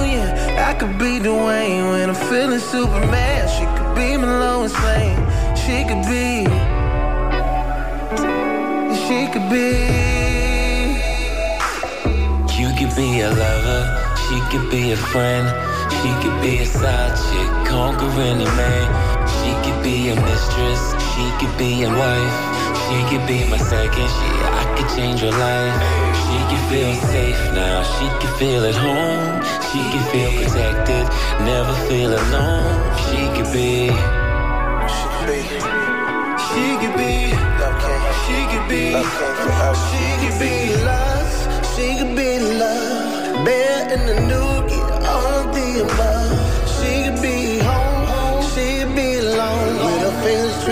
I 0.70 0.74
could 0.74 0.98
be 0.98 1.18
Dwayne 1.18 1.90
when 1.90 2.10
I'm 2.10 2.14
feeling 2.14 2.60
Superman. 2.60 3.48
She 3.48 3.64
could 3.74 3.92
be 3.96 4.16
my 4.16 4.38
Lois 4.38 4.72
Lane, 4.86 5.18
she 5.62 5.82
could 5.82 6.04
be, 6.06 6.46
she 9.02 9.18
could 9.32 9.48
be. 9.50 9.66
You 12.54 12.68
could 12.78 12.94
be 12.94 13.20
a 13.22 13.30
lover, 13.30 13.82
she 14.22 14.38
could 14.50 14.70
be 14.70 14.92
a 14.92 14.96
friend, 14.96 15.44
she 15.98 16.10
could 16.22 16.40
be 16.40 16.58
a 16.58 16.66
side 16.66 17.16
chick, 17.18 17.50
conquer 17.66 18.08
any 18.20 18.44
man. 18.54 18.86
She 19.26 19.50
could 19.64 19.82
be 19.82 20.10
a 20.10 20.14
mistress, 20.14 20.82
she 21.10 21.26
could 21.40 21.58
be 21.58 21.82
a 21.82 21.90
wife, 21.90 22.36
she 22.86 22.98
could 23.10 23.26
be 23.26 23.42
my 23.50 23.58
second, 23.58 24.08
she 24.16 24.28
I 24.60 24.74
could 24.76 24.88
change 24.96 25.18
her 25.18 25.32
life. 25.32 26.09
She 26.50 26.56
could 26.56 26.68
feel 26.68 26.94
safe 26.94 27.54
now, 27.54 27.82
she 27.94 28.06
could 28.18 28.34
feel 28.36 28.64
at 28.64 28.74
home, 28.74 29.40
she 29.70 29.78
could 29.92 30.06
feel 30.10 30.32
protected, 30.42 31.06
never 31.46 31.72
feel 31.86 32.10
alone. 32.10 32.74
She 33.06 33.20
could 33.36 33.52
be. 33.54 33.86
She 34.90 35.06
could 35.14 35.30
be. 35.30 35.42
She 36.46 36.66
could 36.82 36.96
be. 36.98 37.30
She 38.26 38.38
could 38.50 38.66
be. 38.66 38.84
She 39.86 40.04
could 40.22 40.38
be 40.42 40.74
lost. 40.82 41.38
She 41.76 41.86
could 41.98 42.16
be 42.16 42.40
love. 42.58 43.44
Bear 43.44 43.94
in 43.94 44.00
the 44.10 44.18
new 44.26 44.50
get 44.66 44.90
all 45.06 45.32
of 45.42 45.54
the 45.54 45.86
above. 45.86 46.34
She 46.74 47.04
could 47.04 47.22
be 47.22 47.60
home. 47.60 48.42
She 48.50 48.82
could 48.82 48.96
be 48.96 49.18
alone. 49.18 49.76
With 49.86 50.02
her 50.02 50.16
fingers 50.24 50.64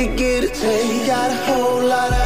you 0.00 0.16
get. 0.16 0.56
She 0.56 1.06
got 1.06 1.30
a 1.30 1.36
whole 1.44 1.84
lot 1.84 2.12
of 2.12 2.19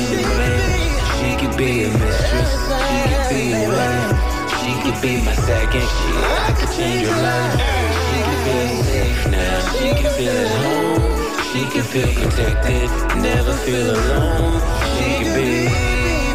She 0.00 1.36
could 1.36 1.56
be 1.58 1.84
a 1.84 1.90
mistress, 1.90 2.52
she 2.88 3.00
could 3.12 3.28
be 3.28 3.52
a 3.52 3.68
wife, 3.68 4.16
she 4.58 4.72
could 4.82 4.98
be 5.02 5.20
my 5.22 5.34
second, 5.34 5.82
she 5.82 6.10
I 6.16 6.56
could 6.58 6.72
change 6.74 7.06
her 7.06 7.20
life. 7.20 7.60
She 8.08 8.18
could 8.26 8.40
feel 8.46 8.70
safe 8.84 9.26
now, 9.30 9.60
she 9.76 9.88
could 10.02 10.12
feel 10.16 10.32
at 10.32 10.50
home, 10.64 11.04
she 11.52 11.60
could 11.68 11.86
feel 11.92 12.10
protected, 12.14 12.88
never 13.20 13.52
feel 13.58 13.90
alone. 13.90 14.62
She 14.96 15.24
could 15.24 15.34
be. 15.34 16.29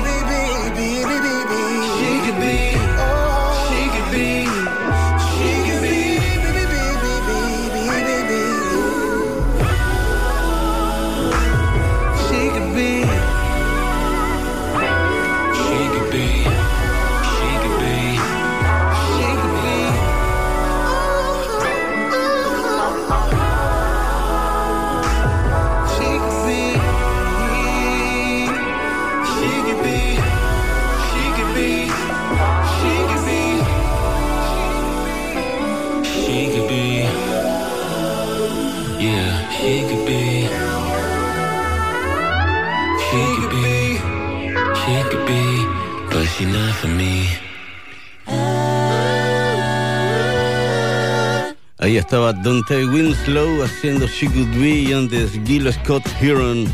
Estaba 52.05 52.33
Dante 52.33 52.85
Winslow 52.85 53.63
haciendo 53.63 54.05
She 54.05 54.27
Could 54.27 54.55
Be 54.59 54.93
antes 54.93 55.31
Gil 55.43 55.73
Scott 55.73 56.03
Heron, 56.21 56.65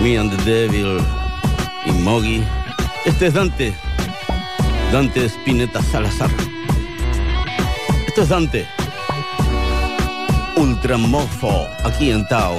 Me 0.00 0.16
and 0.16 0.30
the 0.30 0.44
Devil 0.44 1.00
y 1.84 1.90
Moggy. 1.90 2.44
Este 3.04 3.26
es 3.26 3.34
Dante, 3.34 3.74
Dante 4.92 5.24
Spinetta 5.28 5.82
Salazar. 5.82 6.30
Esto 8.06 8.22
es 8.22 8.28
Dante, 8.28 8.68
Ultramorfo, 10.54 11.66
aquí 11.82 12.12
en 12.12 12.24
Tao. 12.28 12.56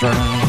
Come 0.00 0.39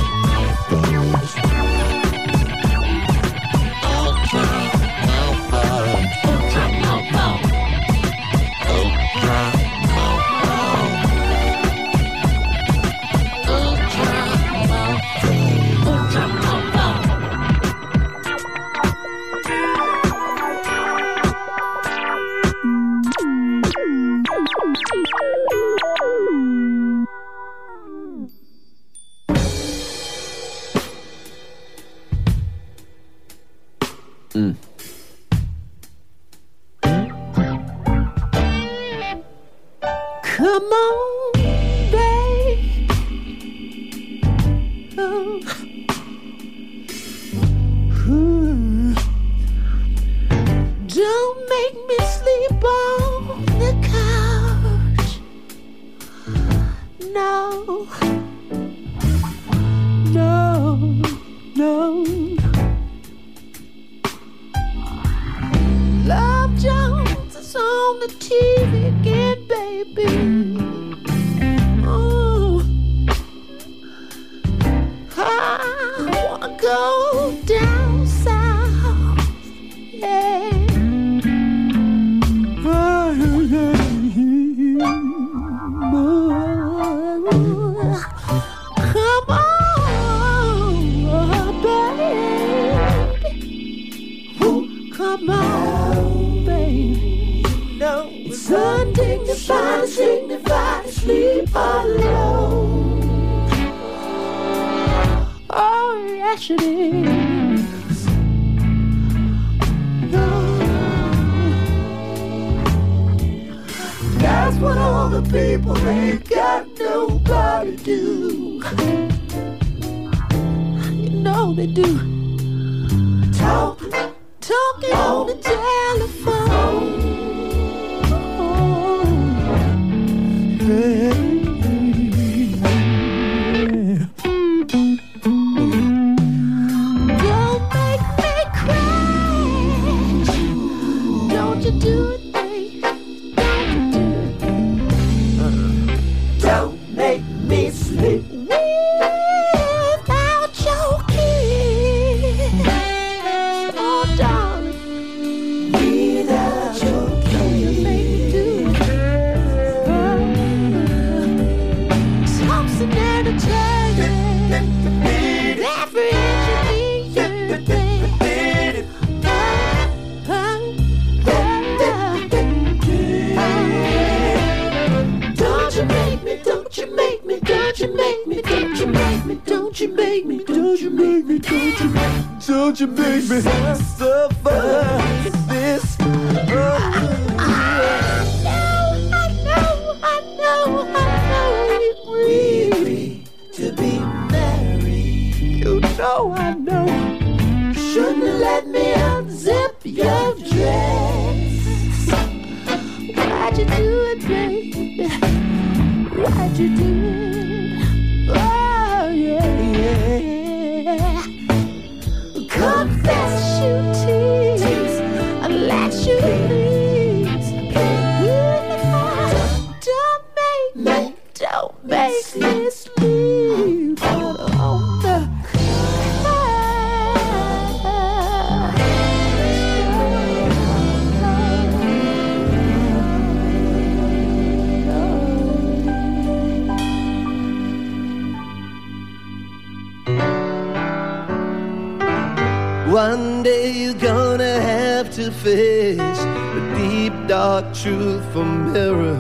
dark 247.32 247.74
truth 247.74 248.22
from 248.34 248.74
mirror. 248.74 249.18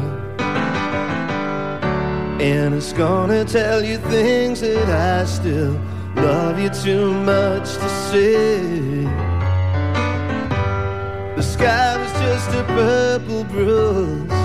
And 2.41 2.75
it's 2.75 2.91
gonna 2.91 3.45
tell 3.45 3.81
you 3.81 3.99
things 3.99 4.59
that 4.59 4.89
I 4.89 5.23
still 5.23 5.79
love 6.17 6.59
you 6.59 6.69
too 6.71 7.13
much 7.13 7.67
to 7.81 7.89
say. 8.09 9.05
The 11.37 11.41
sky 11.41 11.95
was 12.01 12.11
just 12.25 12.49
a 12.49 12.63
purple 12.75 13.45
bruise, 13.45 14.43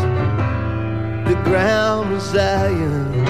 the 1.30 1.36
ground 1.42 2.12
was 2.12 2.36
iron. 2.36 3.26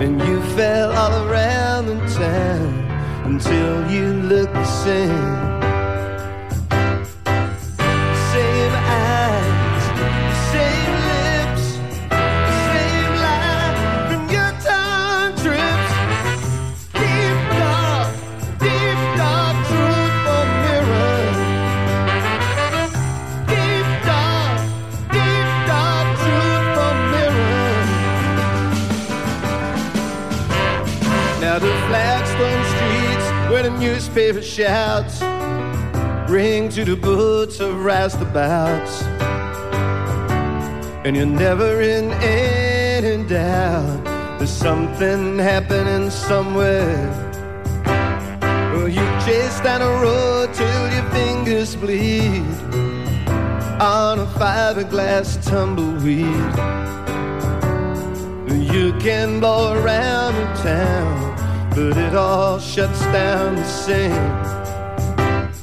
And 0.00 0.20
you 0.20 0.40
fell 0.54 0.92
all 0.92 1.14
around 1.26 1.86
the 1.86 1.98
town 2.14 2.72
until 3.24 3.90
you 3.90 4.12
looked 4.30 4.54
the. 4.54 4.64
Same 4.64 5.45
newspaper 34.16 34.40
shouts 34.40 35.20
ring 36.30 36.70
to 36.70 36.86
the 36.86 36.96
boots 36.96 37.60
of 37.60 37.74
roustabouts. 37.84 39.02
And 41.04 41.14
you're 41.14 41.26
never 41.26 41.82
in 41.82 42.12
any 42.12 43.28
doubt 43.28 44.04
there's 44.38 44.50
something 44.50 45.38
happening 45.38 46.08
somewhere. 46.08 47.12
Well, 48.72 48.88
you 48.88 49.04
chase 49.26 49.60
down 49.60 49.82
a 49.82 49.92
road 50.00 50.54
till 50.54 50.92
your 50.94 51.10
fingers 51.10 51.76
bleed 51.76 52.40
on 53.78 54.20
a 54.20 54.26
fiberglass 54.38 55.44
tumbleweed. 55.46 56.54
You 58.72 58.92
can 58.98 59.40
blow 59.40 59.74
around 59.74 60.34
the 60.36 60.62
town, 60.62 61.35
but 61.76 61.96
it 61.98 62.14
all 62.14 62.58
shuts 62.58 63.00
down 63.12 63.54
the 63.54 63.64
same. 63.64 64.10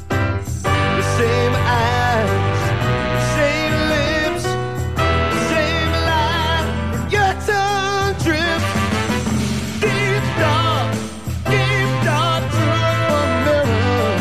The 0.09 1.01
same 1.17 1.53
eyes, 1.55 2.59
same 3.33 3.75
lips, 3.93 4.43
same 5.49 5.91
line. 6.09 6.69
Your 7.09 7.33
tongue 7.49 8.13
drips 8.21 8.69
deep 9.81 10.25
dark, 10.37 10.93
deep 11.49 11.89
dark 12.05 12.43
mirror. 13.45 14.13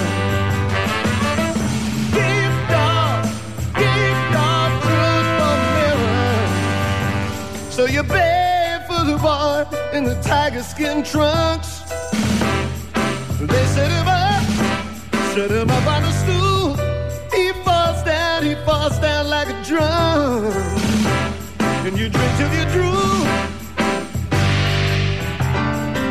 Deep 2.16 2.54
dark, 2.72 3.22
deep 3.76 4.18
dark 4.32 4.72
mirror. 5.76 6.46
So 7.70 7.84
you 7.84 8.02
the 9.04 9.18
in 9.92 10.04
the 10.04 10.14
tiger 10.22 10.62
skin 10.62 11.02
trunks. 11.04 11.71
They 13.52 13.66
set 13.66 13.90
him 13.90 14.08
up, 14.08 14.42
set 15.34 15.50
him 15.50 15.68
up 15.68 15.86
on 15.86 16.02
a 16.04 16.12
stool. 16.22 16.74
He 17.36 17.52
falls 17.64 18.02
down, 18.02 18.44
he 18.44 18.54
falls 18.64 18.98
down 18.98 19.28
like 19.28 19.48
a 19.48 19.62
drum. 19.62 20.44
And 21.84 21.98
you 21.98 22.08
drink 22.08 22.32
till 22.38 22.52
you 22.58 22.64
drool. 22.72 23.20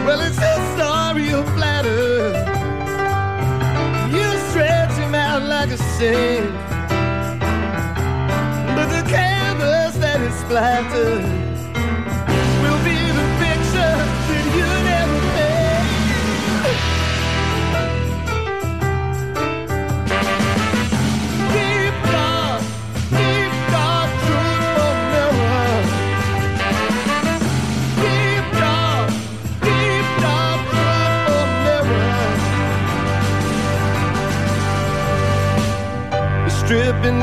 Well, 0.05 0.21
it's 0.21 0.37
his 0.37 0.61
story 0.75 1.23
you 1.33 1.41
flatter. 1.55 2.29
You 4.15 4.27
stretch 4.49 4.93
him 4.99 5.15
out 5.15 5.41
like 5.41 5.71
a 5.71 5.77
saint. 5.97 6.51
But 8.75 8.87
the 8.95 9.03
canvas 9.09 9.97
that 9.97 10.21
is 10.21 10.35
splattered 10.41 11.40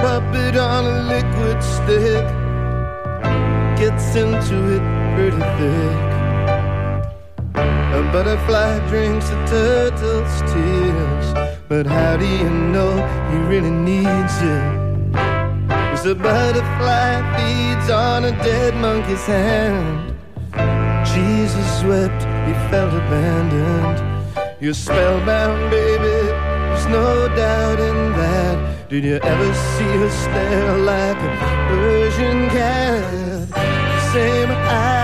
puppet 0.01 0.57
on 0.57 0.85
a 0.85 1.03
liquid 1.15 1.63
stick 1.63 2.27
gets 3.79 4.15
into 4.15 4.57
it 4.77 4.85
pretty 5.15 5.43
thick. 5.59 6.09
A 7.99 8.03
butterfly 8.13 8.79
drinks 8.89 9.29
a 9.31 9.47
turtle's 9.47 10.53
tears. 10.53 11.27
But 11.69 11.87
how 11.87 12.17
do 12.17 12.27
you 12.27 12.49
know 12.49 12.93
he 13.31 13.37
really 13.53 13.71
needs 13.71 14.35
you? 14.41 14.59
Cause 15.69 16.07
a 16.07 16.15
butterfly 16.15 17.11
feeds 17.37 17.91
on 17.91 18.25
a 18.25 18.33
dead 18.43 18.75
monkey's 18.77 19.27
hand. 19.27 20.17
Jesus 21.13 21.85
wept, 21.85 22.23
he 22.47 22.55
felt 22.71 22.95
abandoned. 22.95 23.99
You're 24.61 24.75
spellbound, 24.75 25.71
baby, 25.71 26.05
there's 26.05 26.87
no 26.87 27.29
doubt 27.37 27.81
in 27.81 28.13
that. 28.13 28.78
Did 28.89 29.05
you 29.05 29.17
ever 29.17 29.55
see 29.55 29.85
her 29.85 30.09
stare 30.09 30.79
like 30.79 31.19
a 31.19 31.37
Persian 31.69 32.49
cat? 32.49 33.49
Same 34.15 34.51
eyes, 34.51 34.98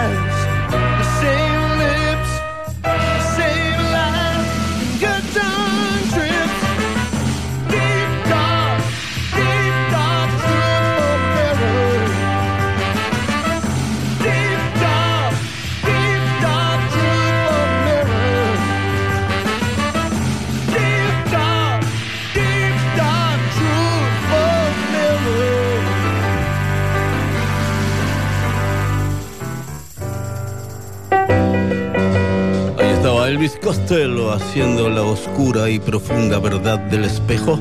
Elvis 33.45 33.61
Costello 33.63 34.33
haciendo 34.33 34.89
la 34.89 35.03
oscura 35.03 35.69
y 35.69 35.79
profunda 35.79 36.39
verdad 36.39 36.79
del 36.79 37.05
espejo. 37.05 37.61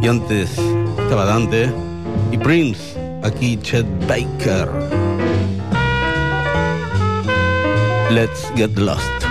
Y 0.00 0.06
antes 0.06 0.56
estaba 0.96 1.24
Dante 1.24 1.68
y 2.30 2.38
Prince, 2.38 2.96
aquí 3.24 3.58
Chet 3.60 3.86
Baker. 4.06 4.68
Let's 8.12 8.52
get 8.54 8.78
lost. 8.78 9.23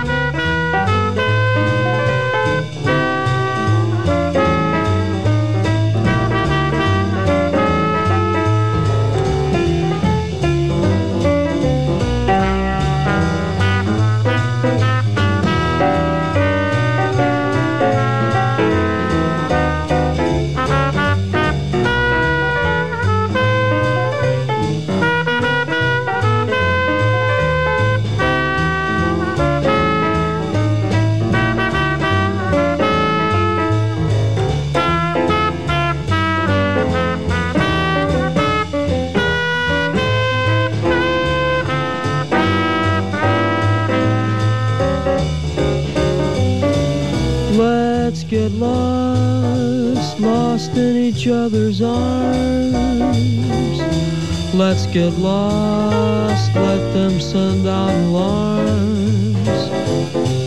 Get 54.94 55.12
lost, 55.14 56.54
let 56.54 56.78
them 56.94 57.20
send 57.20 57.66
out 57.66 57.90
alarms. 57.90 59.48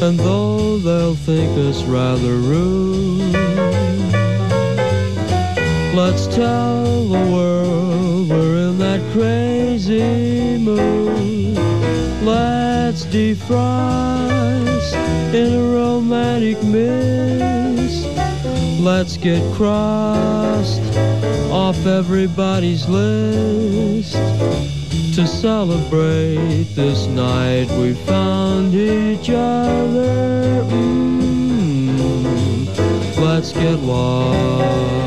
And 0.01 0.17
though 0.17 0.77
they'll 0.77 1.15
think 1.15 1.51
us 1.57 1.83
rather 1.83 2.35
rude, 2.37 3.33
let's 5.93 6.27
tell 6.27 7.09
the 7.09 7.29
world 7.29 8.29
we're 8.29 8.69
in 8.69 8.77
that 8.77 9.01
crazy 9.11 10.57
mood. 10.57 11.57
Let's 12.23 13.03
defrost 13.03 14.93
in 15.33 15.55
a 15.55 15.61
romantic 15.61 16.63
mist. 16.63 18.07
Let's 18.79 19.17
get 19.17 19.43
crossed 19.55 20.76
off 21.67 21.85
everybody's 21.85 22.87
list 22.87 24.13
to 25.13 25.27
celebrate 25.27 26.63
this 26.75 27.07
night 27.07 27.69
we 27.71 27.93
found 28.05 28.73
each 28.73 29.29
other. 29.29 30.63
Mm, 30.71 31.97
let's 33.19 33.51
get 33.51 33.79
lost. 33.79 35.06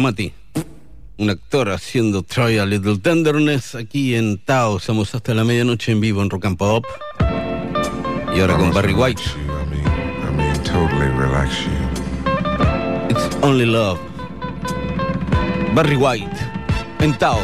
Giamatti, 0.00 0.32
un 1.18 1.28
actor 1.28 1.68
haciendo 1.68 2.22
Try 2.22 2.56
a 2.56 2.64
Little 2.64 2.96
Tenderness 2.96 3.74
aquí 3.74 4.14
en 4.14 4.38
Tao. 4.38 4.78
Estamos 4.78 5.14
hasta 5.14 5.34
la 5.34 5.44
medianoche 5.44 5.92
en 5.92 6.00
vivo 6.00 6.22
en 6.22 6.30
Rock 6.30 6.46
and 6.46 6.56
Pop. 6.56 6.86
Y 8.34 8.40
ahora 8.40 8.56
con 8.56 8.72
Barry 8.72 8.94
White. 8.94 9.20
It's 13.10 13.36
Only 13.42 13.66
Love. 13.66 13.98
Barry 15.74 15.96
White 15.96 16.30
en 17.00 17.18
Tao. 17.18 17.40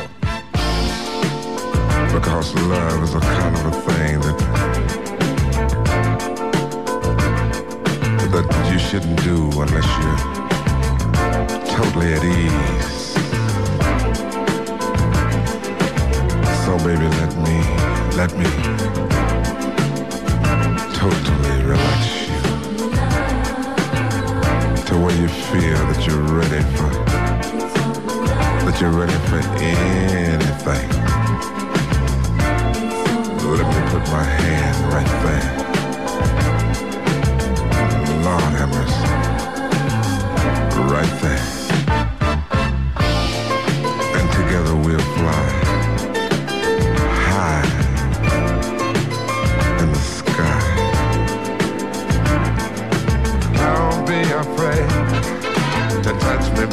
Because 2.11 2.54
love 2.54 3.04
is 3.04 3.14
a 3.14 3.20
kind 3.20 3.54
of 3.54 3.66
a 3.66 3.72
thing 3.92 4.18
that 4.20 4.38
that 8.32 8.72
you 8.72 8.78
shouldn't 8.78 9.22
do 9.22 9.50
unless 9.61 9.84
you 9.98 10.36
totally 11.77 12.14
at 12.14 12.24
ease. 12.24 13.12
So 16.64 16.72
baby, 16.79 17.07
let 17.20 17.33
me, 17.45 17.57
let 18.16 18.33
me 18.39 18.49
totally 20.95 21.57
relax 21.64 22.29
you 22.29 22.41
to 24.87 24.95
where 25.03 25.16
you 25.20 25.29
feel 25.29 25.81
that 25.91 26.01
you're 26.07 26.22
ready 26.22 26.62
for, 26.77 26.91
that 28.64 28.77
you're 28.81 28.91
ready 28.91 29.18
for 29.29 29.41
anything. 29.61 30.89
Let 33.45 33.66
me 33.68 33.81
put 33.91 34.05
my 34.11 34.24
hand 34.24 34.77
right 34.95 35.12
there. 35.27 35.51
Lord 38.24 38.53
have 38.55 38.70
mercy 38.70 39.07
right 40.91 41.20
there. 41.20 41.65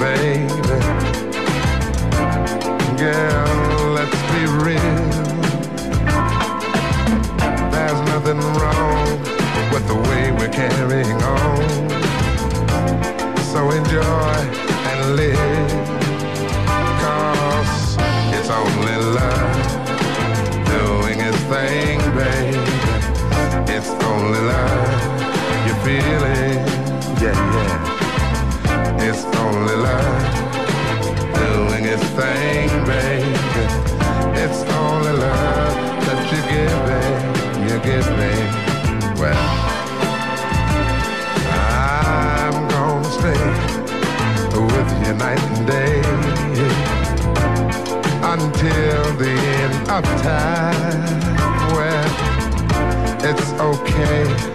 baby. 0.04 0.46
Girl, 3.00 3.92
let's 3.98 4.20
be 4.32 4.42
real. 4.66 5.00
There's 7.72 8.02
nothing 8.12 8.42
wrong 8.60 9.08
with 9.74 9.86
the 9.88 10.00
way 10.08 10.24
we're 10.38 10.56
carrying 10.62 11.20
on. 11.38 11.62
So 13.52 13.60
enjoy 13.80 14.36
and 14.92 15.20
it's 18.36 18.50
only 18.60 18.98
love 19.20 19.64
doing 20.76 21.20
its 21.30 21.42
thing, 21.52 22.00
baby. 22.20 22.58
It's 23.76 23.90
only 24.12 24.42
love 24.52 25.02
you're 25.66 25.82
feeling. 25.86 26.60
Yeah, 27.22 27.36
yeah 27.56 27.93
only 29.56 29.76
love 29.76 30.24
doing 31.36 31.86
its 31.86 32.04
thing, 32.18 32.70
baby. 32.86 33.34
It's 34.42 34.62
only 34.82 35.14
love 35.14 35.76
that 36.06 36.20
you 36.32 36.42
give 36.54 36.80
me, 36.90 37.02
you 37.68 37.78
give 37.90 38.08
me. 38.20 38.34
Well, 39.20 39.46
I'm 41.70 42.56
gonna 42.68 43.18
stay 43.20 43.44
with 44.68 44.92
you 45.06 45.14
night 45.14 45.42
and 45.50 45.68
day 45.68 45.98
until 48.34 49.04
the 49.22 49.34
end 49.62 49.76
of 49.90 50.04
time. 50.24 51.04
Well, 51.76 52.10
it's 53.30 53.52
okay 53.60 54.53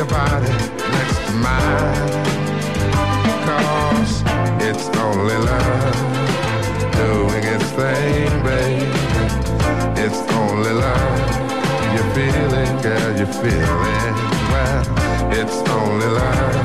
your 0.00 0.08
body 0.08 0.48
next 0.96 1.20
to 1.26 1.32
mine. 1.44 2.08
Cause 3.44 4.24
it's 4.68 4.86
only 4.96 5.36
love 5.36 5.96
doing 6.96 7.44
its 7.44 7.68
thing, 7.76 8.32
baby. 8.42 8.88
It's 10.00 10.20
only 10.32 10.72
love. 10.72 11.20
You 11.94 12.02
feel 12.14 12.52
it, 12.62 12.72
girl, 12.82 13.10
you 13.20 13.26
feel 13.26 13.78
it 13.98 14.14
Well, 14.50 14.82
it's 15.38 15.58
only 15.68 16.10
love 16.20 16.56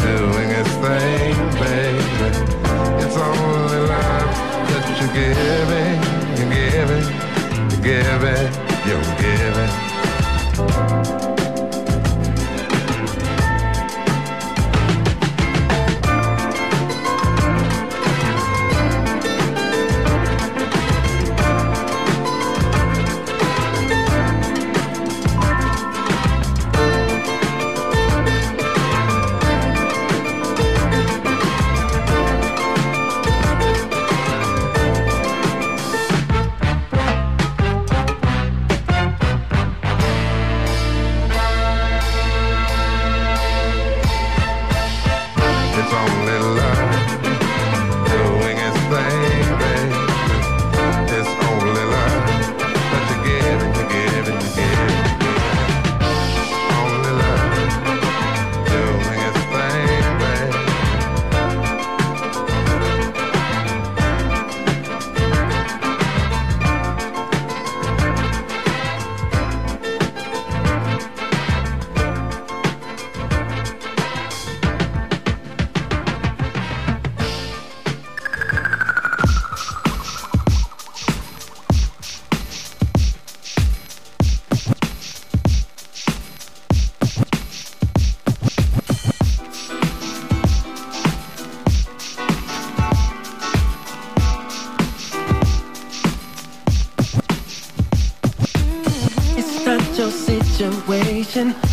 doing 0.00 0.48
its 0.60 0.74
thing, 0.84 1.36
baby. 1.60 2.28
It's 3.04 3.16
only 3.28 3.80
love 3.92 4.30
that 4.70 4.84
you're 4.88 5.14
giving, 5.20 5.96
you're 6.38 6.52
giving, 6.56 7.06
you're 7.68 7.84
giving, 7.90 8.48
you're 8.88 9.08
giving. 9.20 9.72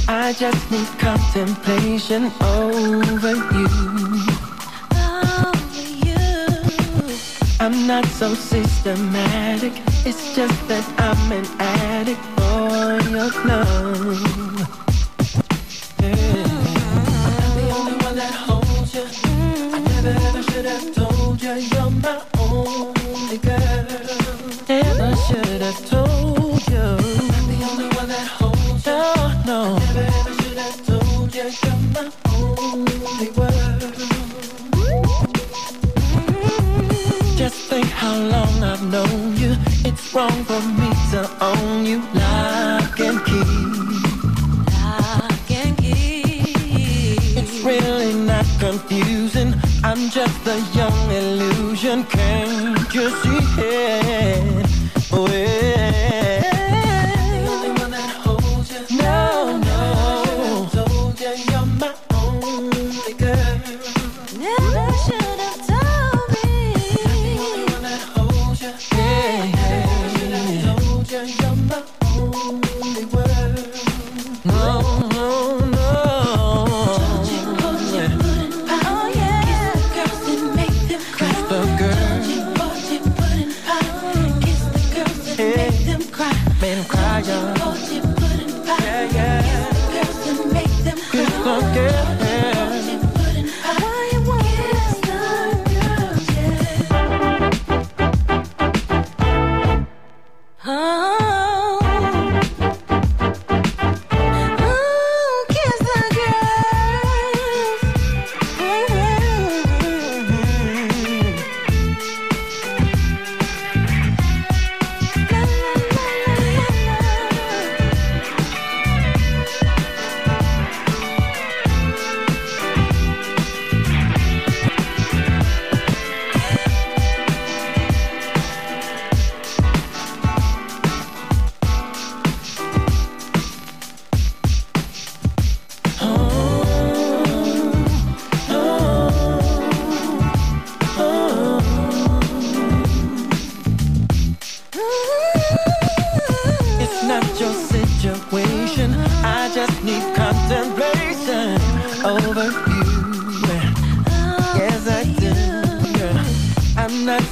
I 0.08 0.34
just 0.34 0.70
need 0.70 0.86
contemplation 1.00 2.32
over 2.40 3.34
you. 3.58 3.68
Over 4.94 5.82
you. 6.06 7.18
I'm 7.60 7.88
not 7.88 8.06
so 8.06 8.36
systematic. 8.36 9.74
It's 10.06 10.36
just 10.36 10.68
that 10.68 10.86
I'm 11.00 11.32
an 11.32 11.46
addict 11.60 12.22
for 12.38 13.10
your 13.10 13.32
love. 13.48 14.49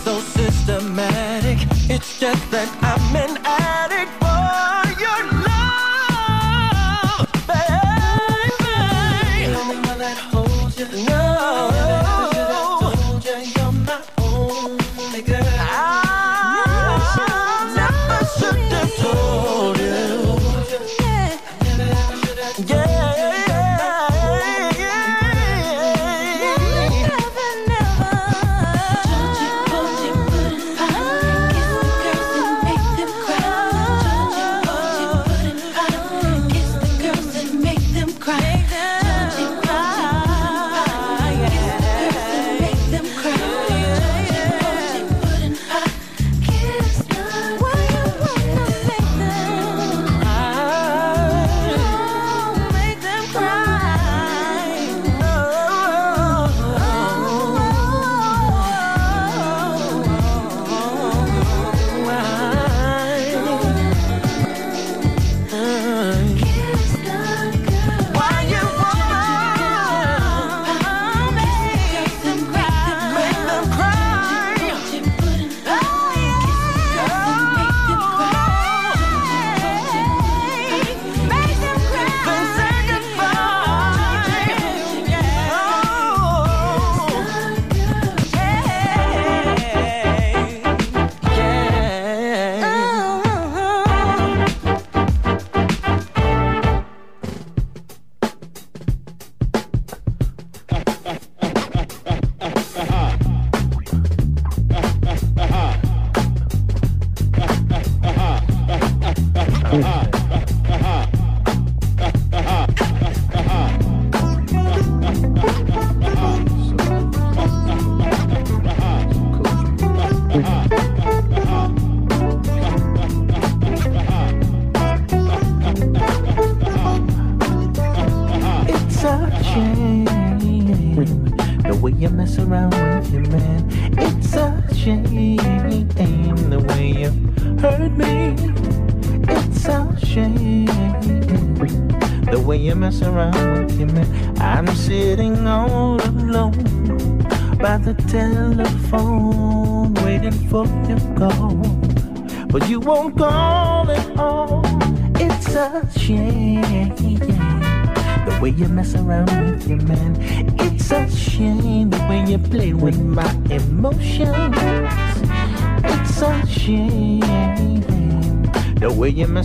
so 0.07 0.19
systematic. 0.21 1.57
It's 1.89 2.17
just 2.17 2.49
that 2.51 2.69
I'm 2.81 3.13
an 3.17 3.46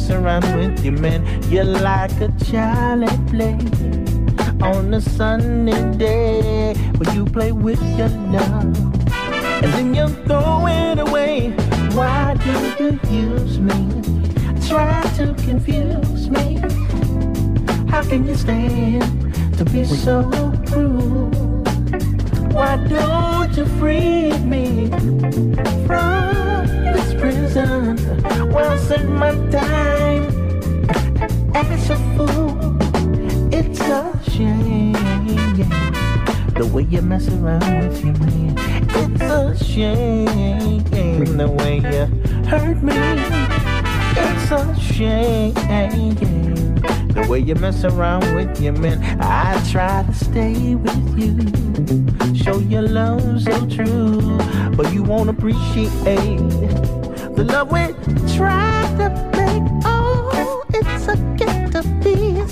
mess 0.03 0.11
around 0.11 0.57
with 0.57 0.85
your 0.85 0.99
man. 0.99 1.23
You're 1.51 1.65
like 1.65 2.21
a 2.21 2.29
child 2.45 3.05
at 3.05 3.27
play 3.27 3.59
on 4.61 4.95
a 4.95 5.01
sunny 5.01 5.97
day 5.97 6.75
when 6.97 7.15
you 7.15 7.25
play 7.25 7.53
with 7.53 7.83
your 7.97 8.09
love. 8.09 8.77
And 9.63 9.73
then 9.75 9.95
you 9.95 10.09
throw 10.27 10.67
it 10.67 10.99
away. 10.99 11.51
Why 11.95 12.35
do 12.35 12.85
you 12.85 12.99
use 13.11 13.59
me? 13.59 14.03
Try 14.69 15.03
to 15.17 15.35
confuse 15.45 16.31
me. 16.31 16.57
How 17.89 18.03
can 18.03 18.27
you 18.27 18.35
stand 18.35 19.03
to 19.59 19.65
be 19.65 19.85
so 19.85 20.23
cruel? 20.67 21.31
Why 22.53 22.77
don't 22.89 23.57
you 23.57 23.67
free 23.79 24.37
me 24.39 24.89
from? 25.87 26.42
Spend 28.85 29.15
my 29.15 29.31
time 29.51 30.25
as 31.55 31.91
a 31.91 31.97
fool. 32.17 32.77
It's 33.53 33.81
a 33.81 34.13
shame 34.31 34.93
the 36.55 36.67
way 36.73 36.83
you 36.83 37.01
mess 37.01 37.29
around 37.29 37.89
with 37.89 38.05
your 38.05 38.15
man. 38.19 38.55
It's 38.91 39.23
a 39.23 39.65
shame 39.65 40.83
the 41.37 41.49
way 41.49 41.77
you 41.77 42.07
hurt 42.49 42.83
me. 42.83 42.93
It's 44.17 44.51
a 44.51 44.75
shame 44.79 45.55
the 47.15 47.27
way 47.29 47.39
you 47.39 47.55
mess 47.55 47.85
around 47.85 48.35
with 48.35 48.61
your 48.61 48.75
man. 48.75 49.01
I 49.21 49.63
try 49.71 50.03
to 50.03 50.13
stay 50.13 50.75
with 50.75 51.19
you, 51.19 52.35
show 52.35 52.59
your 52.59 52.83
love 52.83 53.43
so 53.43 53.67
true, 53.69 54.39
but 54.77 54.93
you 54.93 55.03
won't 55.03 55.31
appreciate 55.31 57.02
the 57.35 57.45
love 57.45 57.71
we 57.73 57.87
try 58.37 58.83
to 58.99 59.09
make. 59.37 59.63
Oh, 59.85 60.65
it's 60.73 61.09
a 61.09 61.17
get 61.37 61.73
to 61.73 61.83
be 62.03 62.41
a 62.41 62.49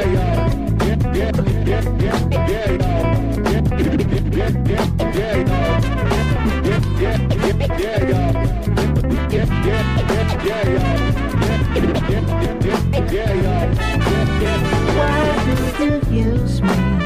just 15.46 15.80
you 16.10 16.48
same 16.48 16.98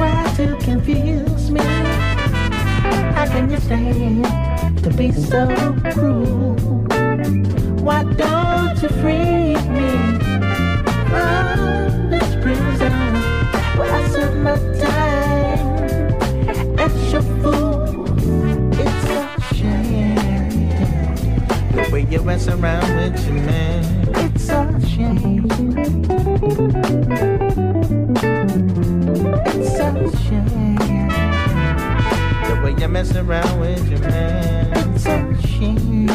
why 0.00 0.32
can't 0.36 0.66
you 0.66 0.80
feel 0.80 1.28
how 3.12 3.26
can 3.26 3.50
you 3.50 3.58
stay 3.58 4.22
to 4.82 4.90
be 4.96 5.12
so 5.12 5.46
cruel 5.92 6.56
why 7.82 8.04
don't 8.04 8.82
you 8.82 8.88
free 8.88 9.54
me? 9.68 9.90
From 11.08 11.69
you 22.10 22.22
mess 22.24 22.48
around 22.48 22.96
with 22.96 23.24
your 23.24 23.36
man. 23.36 24.08
It's 24.16 24.48
a 24.48 24.80
shame. 24.84 25.46
It's 29.46 29.78
a 29.78 30.10
shame 30.18 30.76
the 32.48 32.60
way 32.64 32.74
you 32.76 32.88
mess 32.88 33.14
around 33.14 33.60
with 33.60 33.88
your 33.88 34.00
man. 34.00 34.94
It's 34.94 35.06
a 35.06 35.46
shame. 35.46 36.08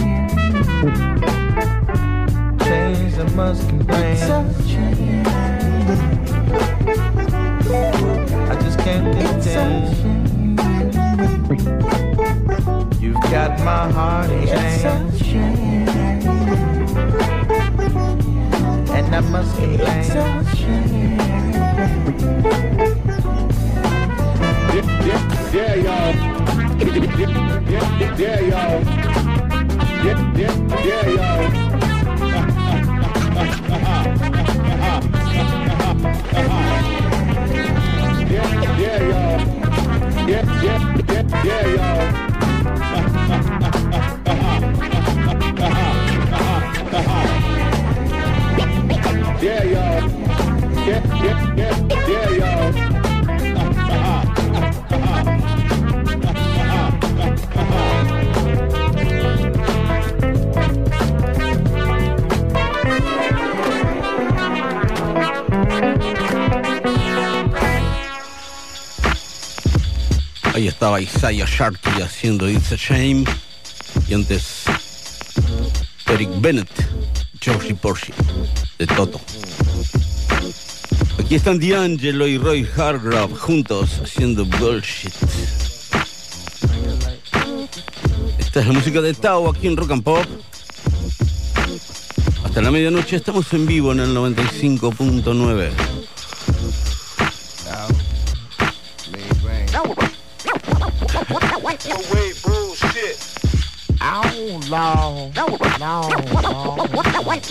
Change 2.60 3.16
the 3.16 3.32
must 3.34 3.70
complain. 3.70 4.18
It's 4.18 4.24
a 4.24 4.68
shame. 4.68 5.26
I 8.52 8.56
just 8.62 8.80
can't 8.80 9.18
contain. 9.18 10.05
Got 13.32 13.60
my 13.60 13.92
heart 13.92 14.30
in 14.30 14.48
chains. 14.48 15.22
And 18.92 19.16
I 19.16 19.20
must 19.20 19.56
complain. 19.58 20.04
Yeah, 24.76 25.22
yeah, 25.54 25.76
y'all. 25.76 26.14
Yeah, 27.66 28.00
yeah, 28.00 28.16
yeah, 28.18 28.40
y'all. 28.42 28.84
Yeah, 30.04 30.20
yeah, 30.38 30.54
yeah, 30.86 31.10
y'all. 31.16 31.50
Yeah, 38.30 38.50
yeah, 38.78 39.00
y'all. 39.08 39.40
Yeah, 40.28 40.44
yeah, 40.64 40.80
yeah, 41.08 41.24
yeah, 41.44 41.66
y'all. 41.76 42.25
Estaba 70.86 71.02
Isaiah 71.02 71.48
Sharkey 71.48 72.00
haciendo 72.04 72.48
It's 72.48 72.72
a 72.72 72.76
Shame. 72.76 73.26
Y 74.08 74.14
antes 74.14 74.66
Eric 76.06 76.30
Bennett, 76.40 76.70
Georgie 77.42 77.74
Porsche, 77.74 78.14
de 78.78 78.86
Toto. 78.86 79.20
Aquí 81.18 81.34
están 81.34 81.58
D'Angelo 81.60 82.28
y 82.28 82.38
Roy 82.38 82.70
Hargrove 82.78 83.36
juntos 83.36 84.00
haciendo 84.04 84.46
bullshit. 84.46 85.12
Esta 88.38 88.60
es 88.60 88.68
la 88.68 88.74
música 88.74 89.02
de 89.02 89.16
Tao 89.16 89.50
aquí 89.50 89.66
en 89.66 89.78
Rock 89.78 89.90
and 89.90 90.04
Pop. 90.04 90.24
Hasta 92.44 92.62
la 92.62 92.70
medianoche 92.70 93.16
estamos 93.16 93.52
en 93.54 93.66
vivo 93.66 93.92
en 93.92 94.02
el 94.02 94.16
95.9. 94.16 95.95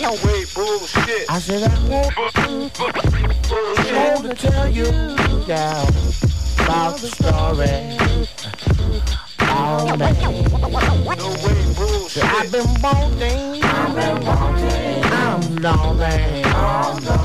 no. 0.05 0.11
Away 0.11 0.45
bullshit. 0.53 1.29
I 1.29 1.39
said 1.39 1.63
I 1.63 1.73
want, 1.89 2.15
want 3.93 4.23
to 4.23 4.47
tell 4.47 4.69
you 4.69 4.85
yeah, 5.47 5.87
about 6.63 6.97
the 6.99 7.07
story. 7.07 7.97
All 9.49 9.97
day. 9.97 10.15
I've 12.23 12.51
been 12.51 12.81
wanting, 12.81 13.63
I've 13.63 13.95
been 13.95 14.25
wanting. 14.25 15.03
I'm 15.05 15.55
lonely, 15.57 16.43
I'm 16.43 17.03
lonely. 17.03 17.24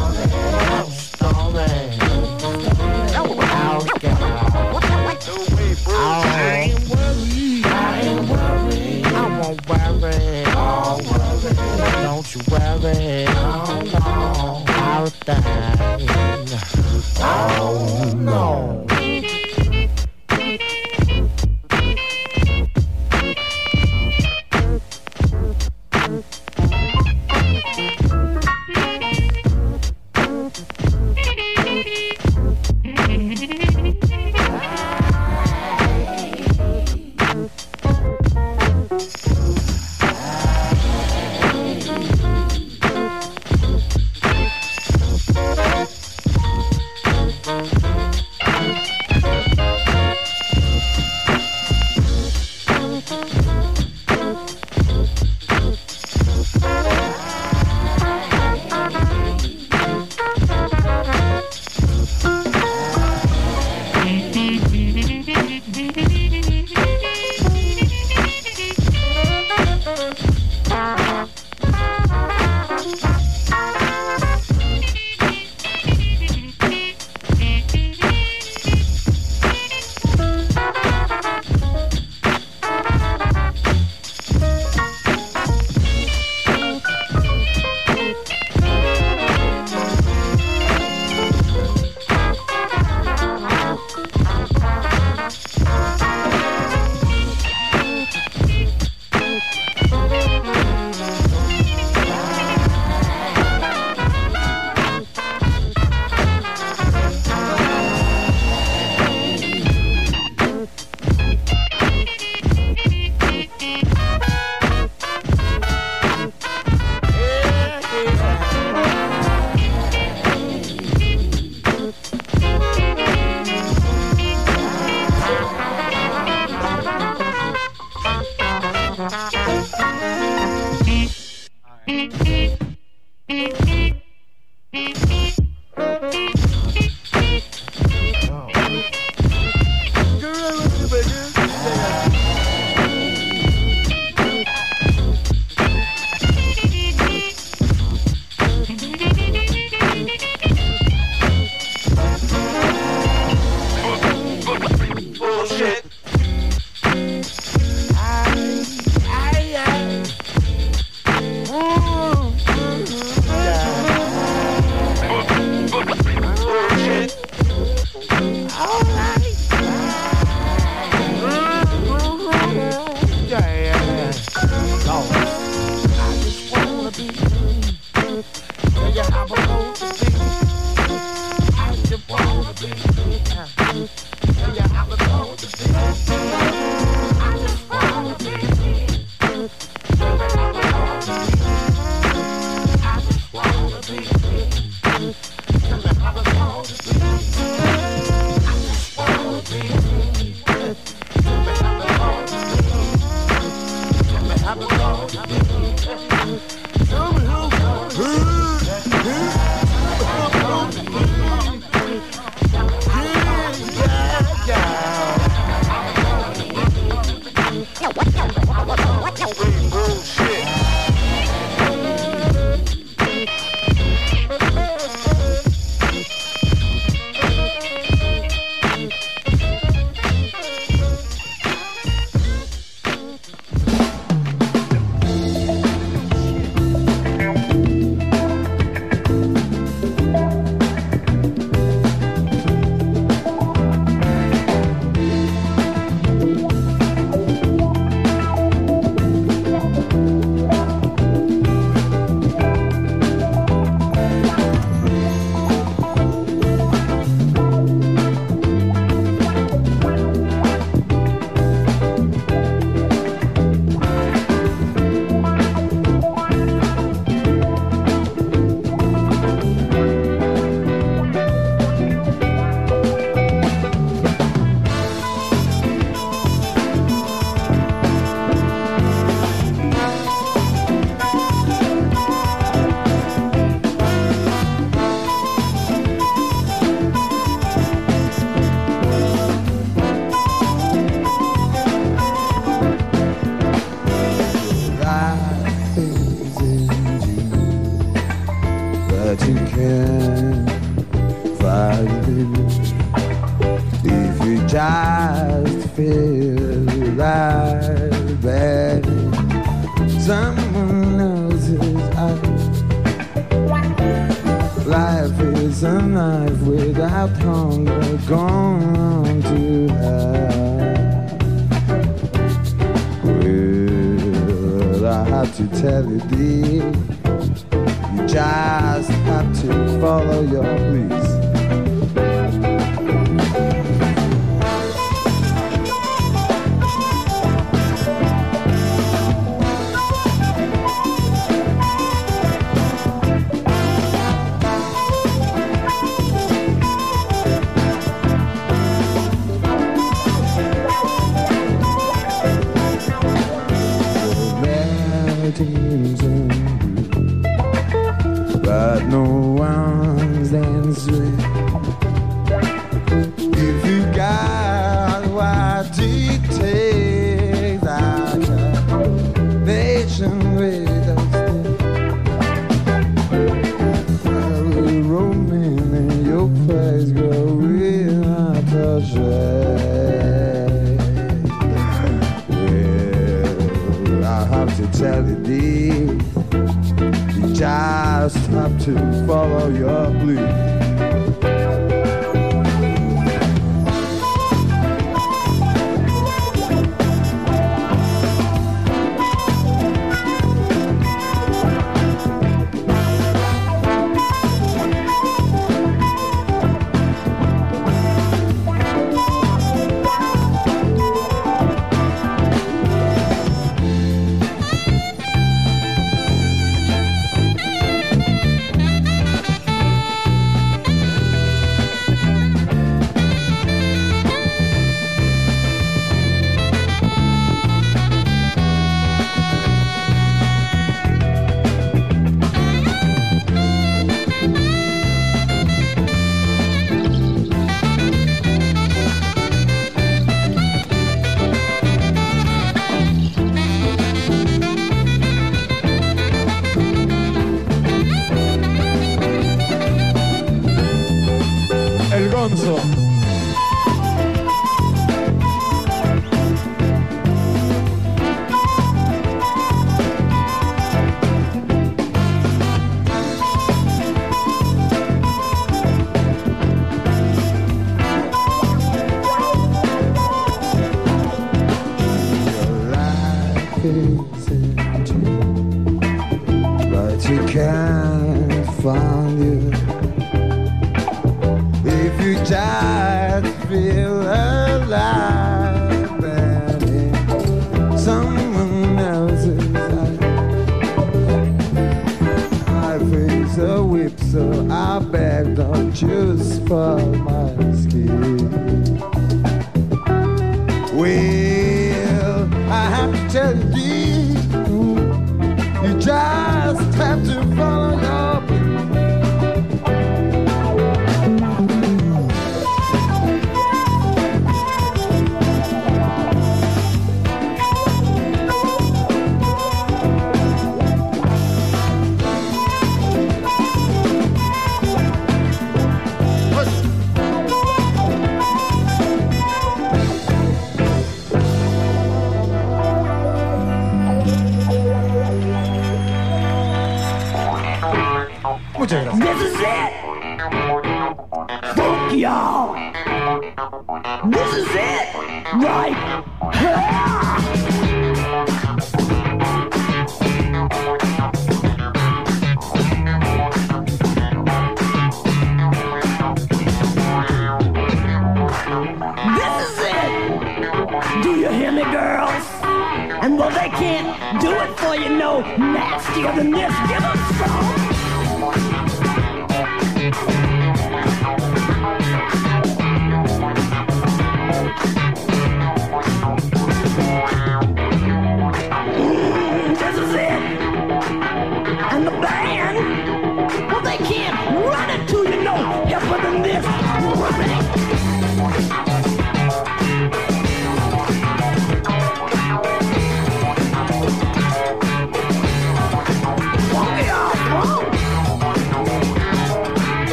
El 452.30 452.89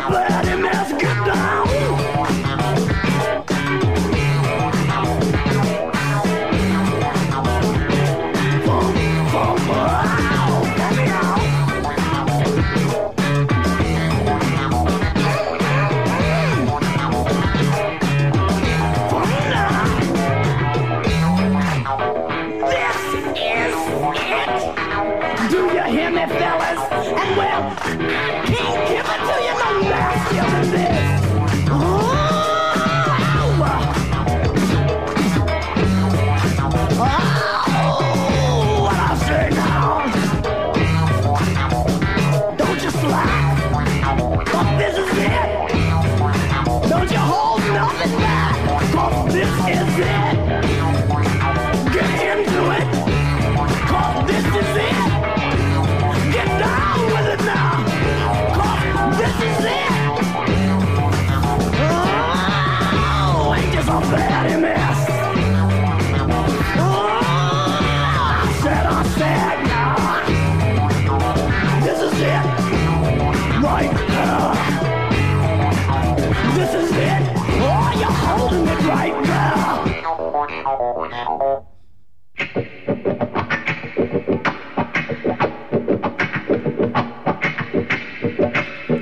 problem. 0.00 0.39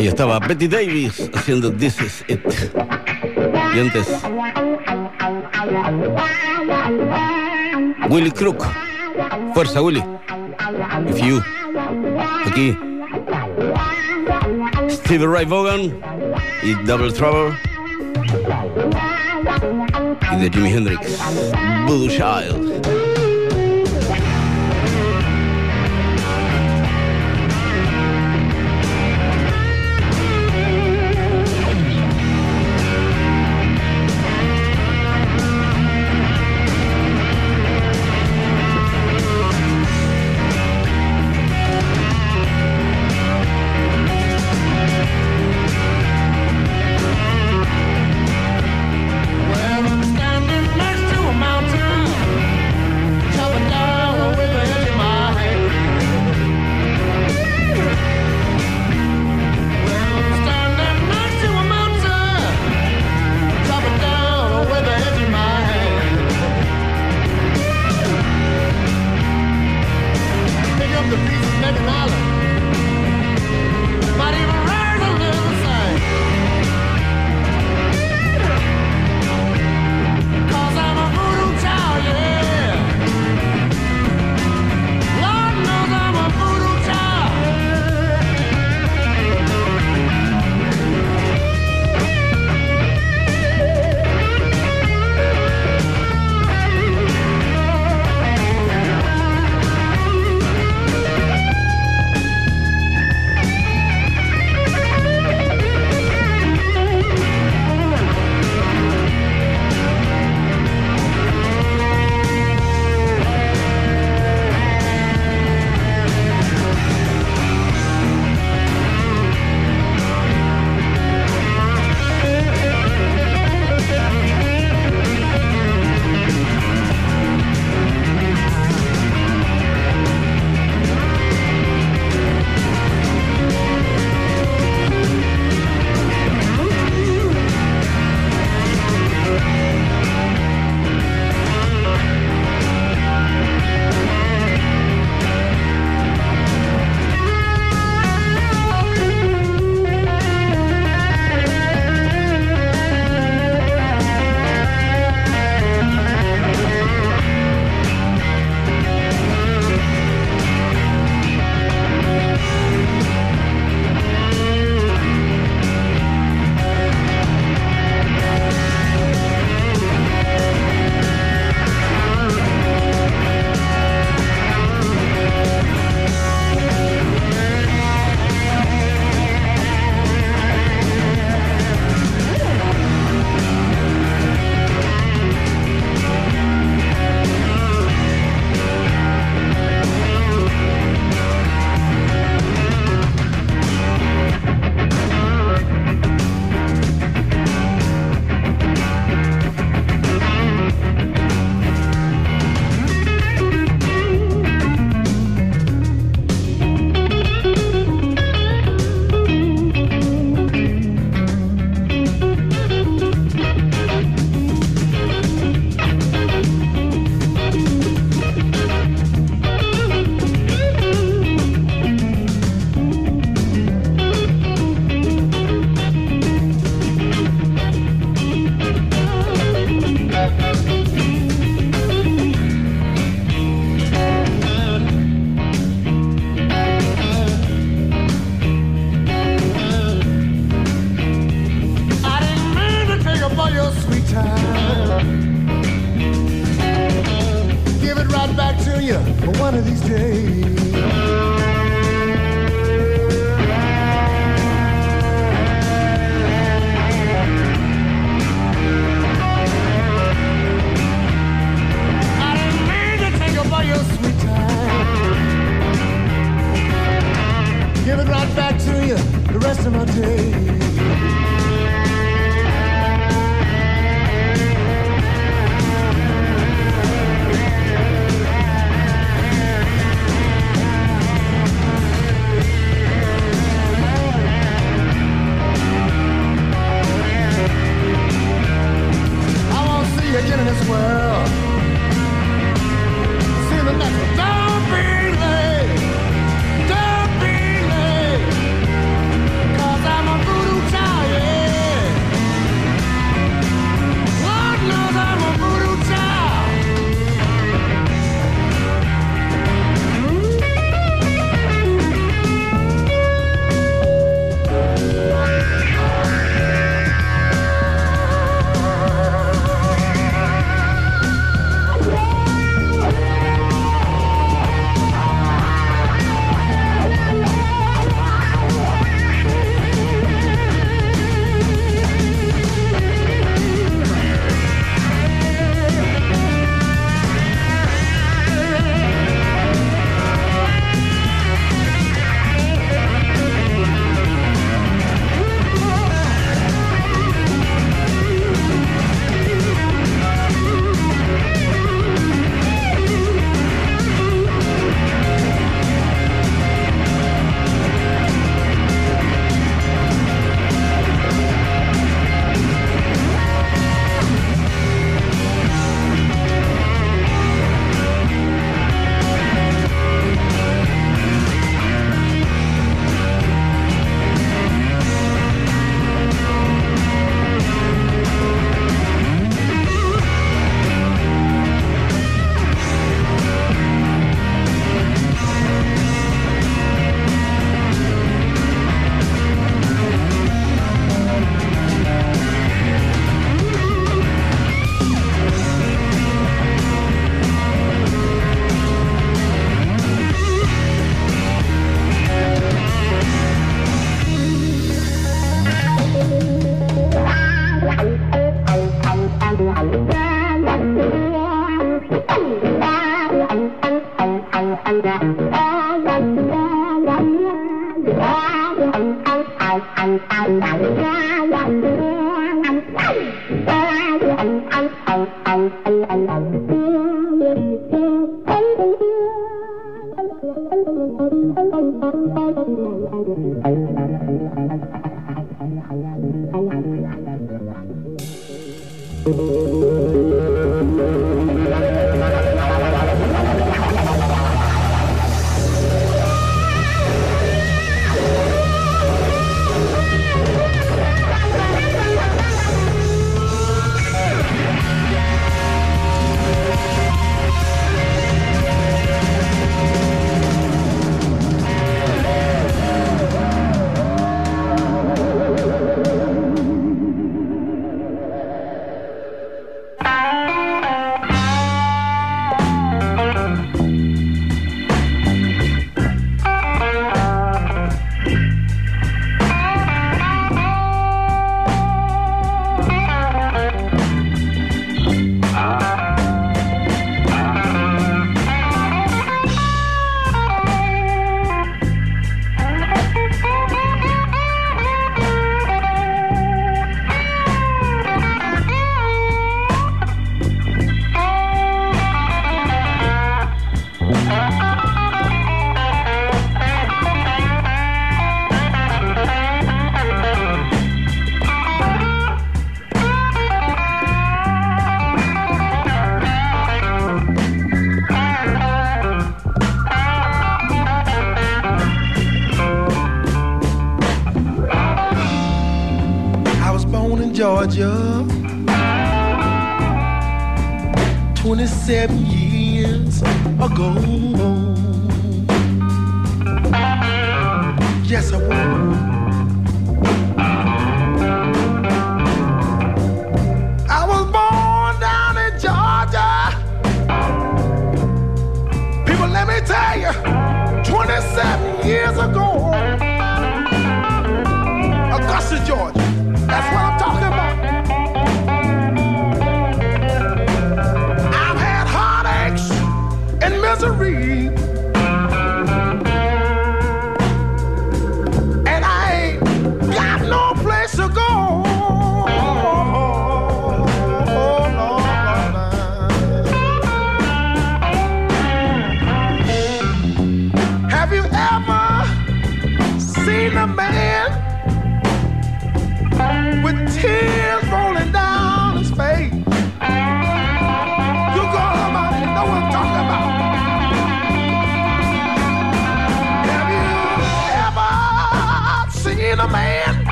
Ahí 0.00 0.06
estaba 0.06 0.38
Betty 0.38 0.66
Davis 0.66 1.30
haciendo 1.34 1.70
This 1.70 2.00
Is 2.00 2.24
It. 2.26 2.40
Y 3.74 3.80
antes, 3.80 4.08
Willy 8.08 8.30
Crook. 8.30 8.64
Fuerza, 9.52 9.82
Willy. 9.82 10.02
If 11.06 11.18
you. 11.18 11.42
Aquí, 12.46 12.74
Steve 14.88 15.26
Ray 15.26 15.44
Vaughan 15.44 15.94
y 16.62 16.72
Double 16.86 17.12
Trouble. 17.12 17.54
Y 20.32 20.36
de 20.40 20.50
Jimi 20.50 20.70
Hendrix, 20.70 21.18
Blue 21.86 22.08
Child. 22.08 22.69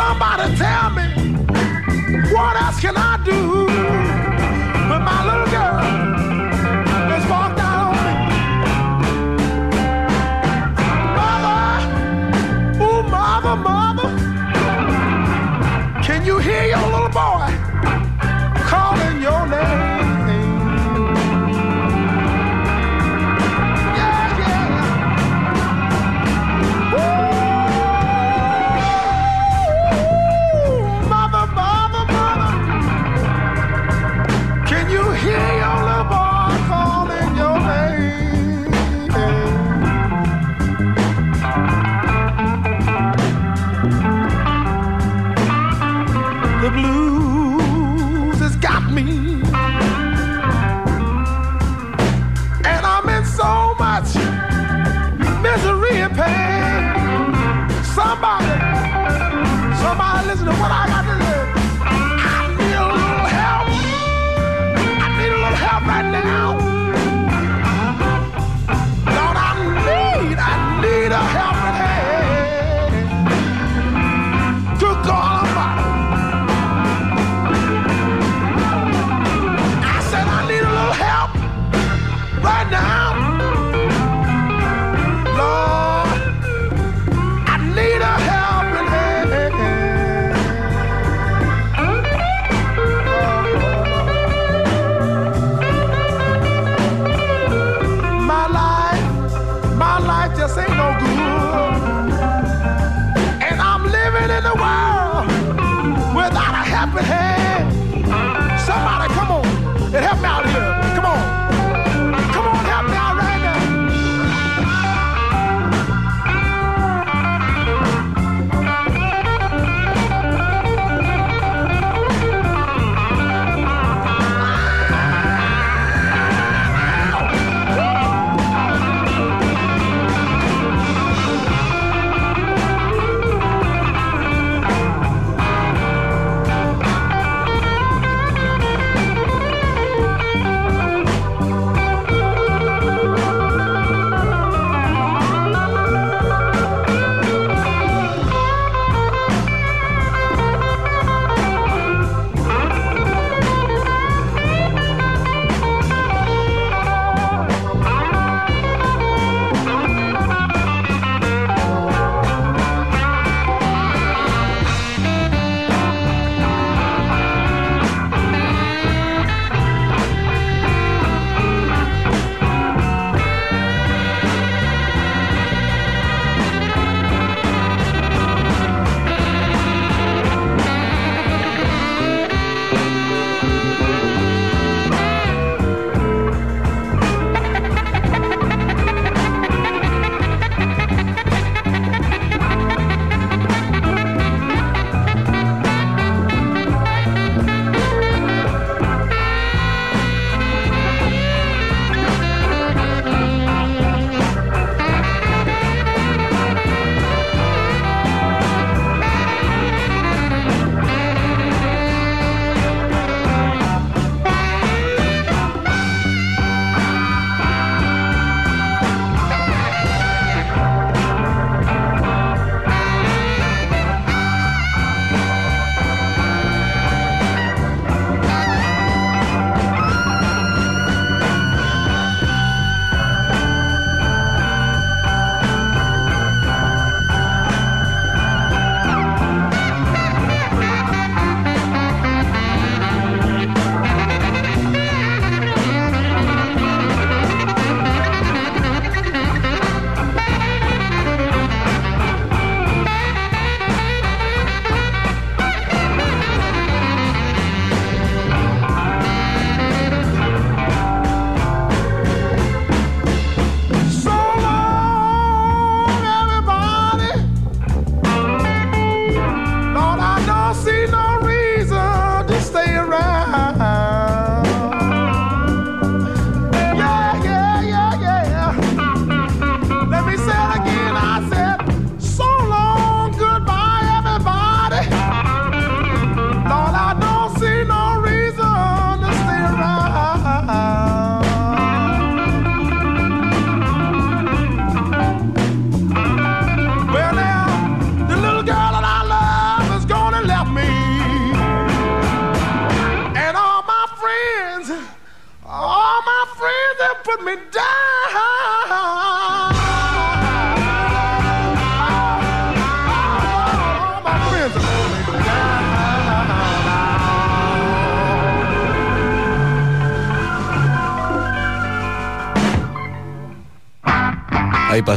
Somebody 0.00 0.56
tell 0.56 0.90
me, 0.90 1.08
what 2.32 2.56
else 2.62 2.80
can 2.80 2.96
I 2.96 3.22
do? 3.24 3.69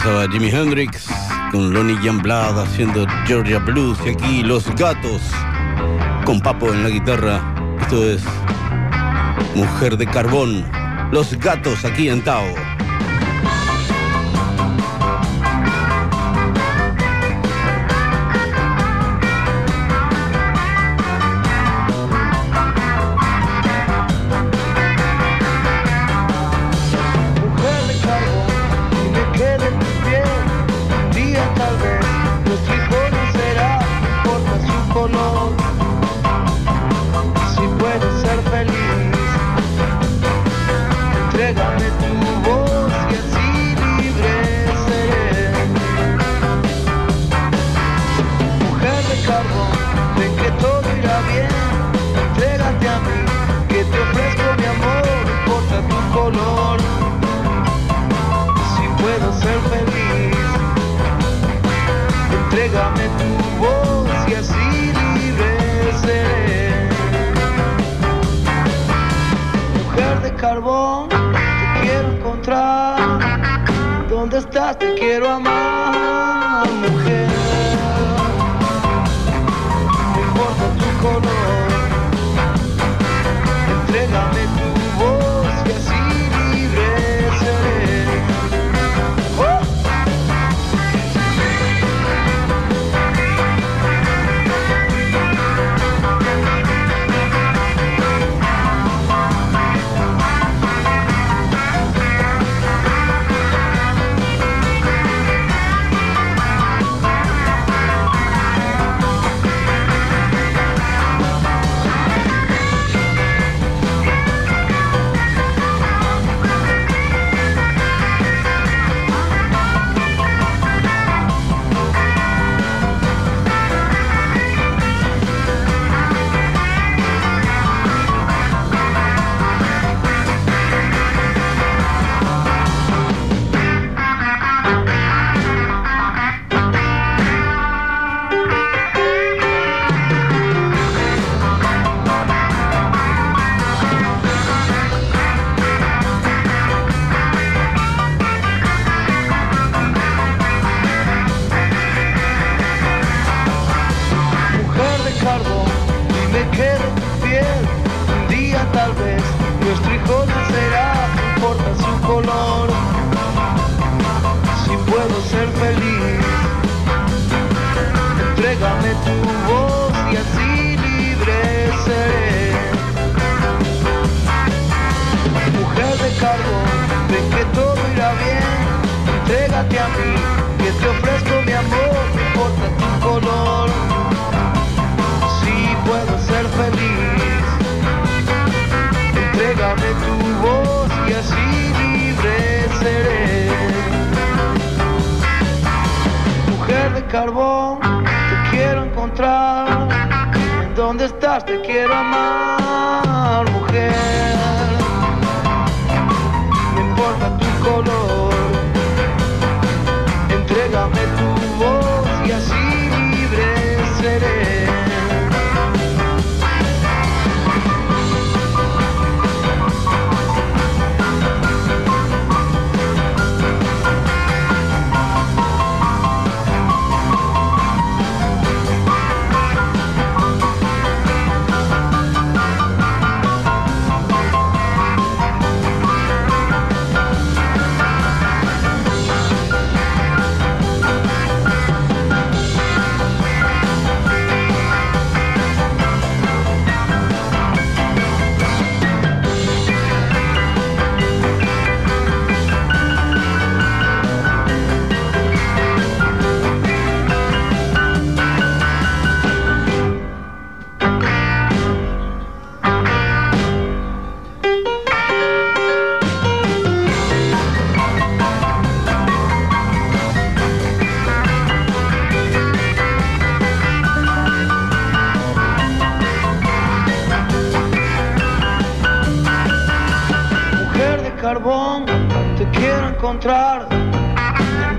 pasaba 0.03 0.27
Jimi 0.27 0.49
Hendrix 0.49 1.07
con 1.49 1.73
Lonnie 1.73 1.95
Jamblad 2.03 2.59
haciendo 2.59 3.07
Georgia 3.25 3.59
Blues 3.59 3.97
y 4.05 4.09
aquí 4.09 4.43
Los 4.43 4.65
Gatos 4.75 5.21
con 6.25 6.41
Papo 6.41 6.73
en 6.73 6.83
la 6.83 6.89
guitarra. 6.89 7.39
Esto 7.79 8.11
es 8.11 8.21
Mujer 9.55 9.95
de 9.95 10.05
Carbón. 10.05 10.65
Los 11.13 11.39
Gatos 11.39 11.85
aquí 11.85 12.09
en 12.09 12.21
Tao. 12.21 12.72
primeiro 75.13 75.29
amor. 75.29 75.62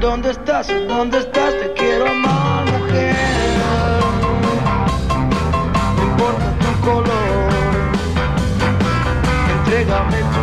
¿Dónde 0.04 0.32
estás? 0.32 0.68
¿Dónde 0.86 1.18
estás? 1.18 1.58
Te 1.60 1.72
quiero 1.72 2.06
amar, 2.06 2.70
mujer. 2.70 3.16
No 5.96 6.02
importa 6.02 6.44
tu 6.60 6.80
color. 6.84 7.50
Entrégame 9.56 10.33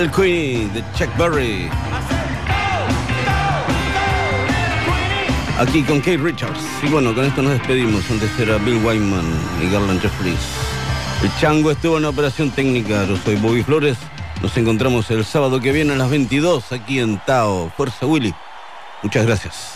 Little 0.00 0.16
Queenie 0.16 0.66
de 0.72 0.82
Chuck 0.96 1.14
Berry. 1.18 1.68
Aquí 5.58 5.82
con 5.82 5.98
Kate 5.98 6.16
Richards. 6.16 6.58
Y 6.82 6.88
bueno, 6.88 7.14
con 7.14 7.26
esto 7.26 7.42
nos 7.42 7.52
despedimos. 7.52 8.10
Antes 8.10 8.30
era 8.38 8.56
Bill 8.56 8.82
Wyman 8.82 9.26
y 9.62 9.70
Garland 9.70 10.00
Jeffries. 10.00 10.38
El 11.22 11.30
chango 11.38 11.70
estuvo 11.70 11.98
en 11.98 12.06
operación 12.06 12.50
técnica. 12.50 13.04
Yo 13.04 13.18
soy 13.18 13.36
Bobby 13.36 13.62
Flores. 13.62 13.98
Nos 14.40 14.56
encontramos 14.56 15.10
el 15.10 15.22
sábado 15.22 15.60
que 15.60 15.70
viene 15.70 15.92
a 15.92 15.96
las 15.96 16.08
22 16.08 16.72
aquí 16.72 16.98
en 16.98 17.18
Tao. 17.26 17.70
Fuerza 17.76 18.06
Willy. 18.06 18.34
Muchas 19.02 19.26
gracias. 19.26 19.69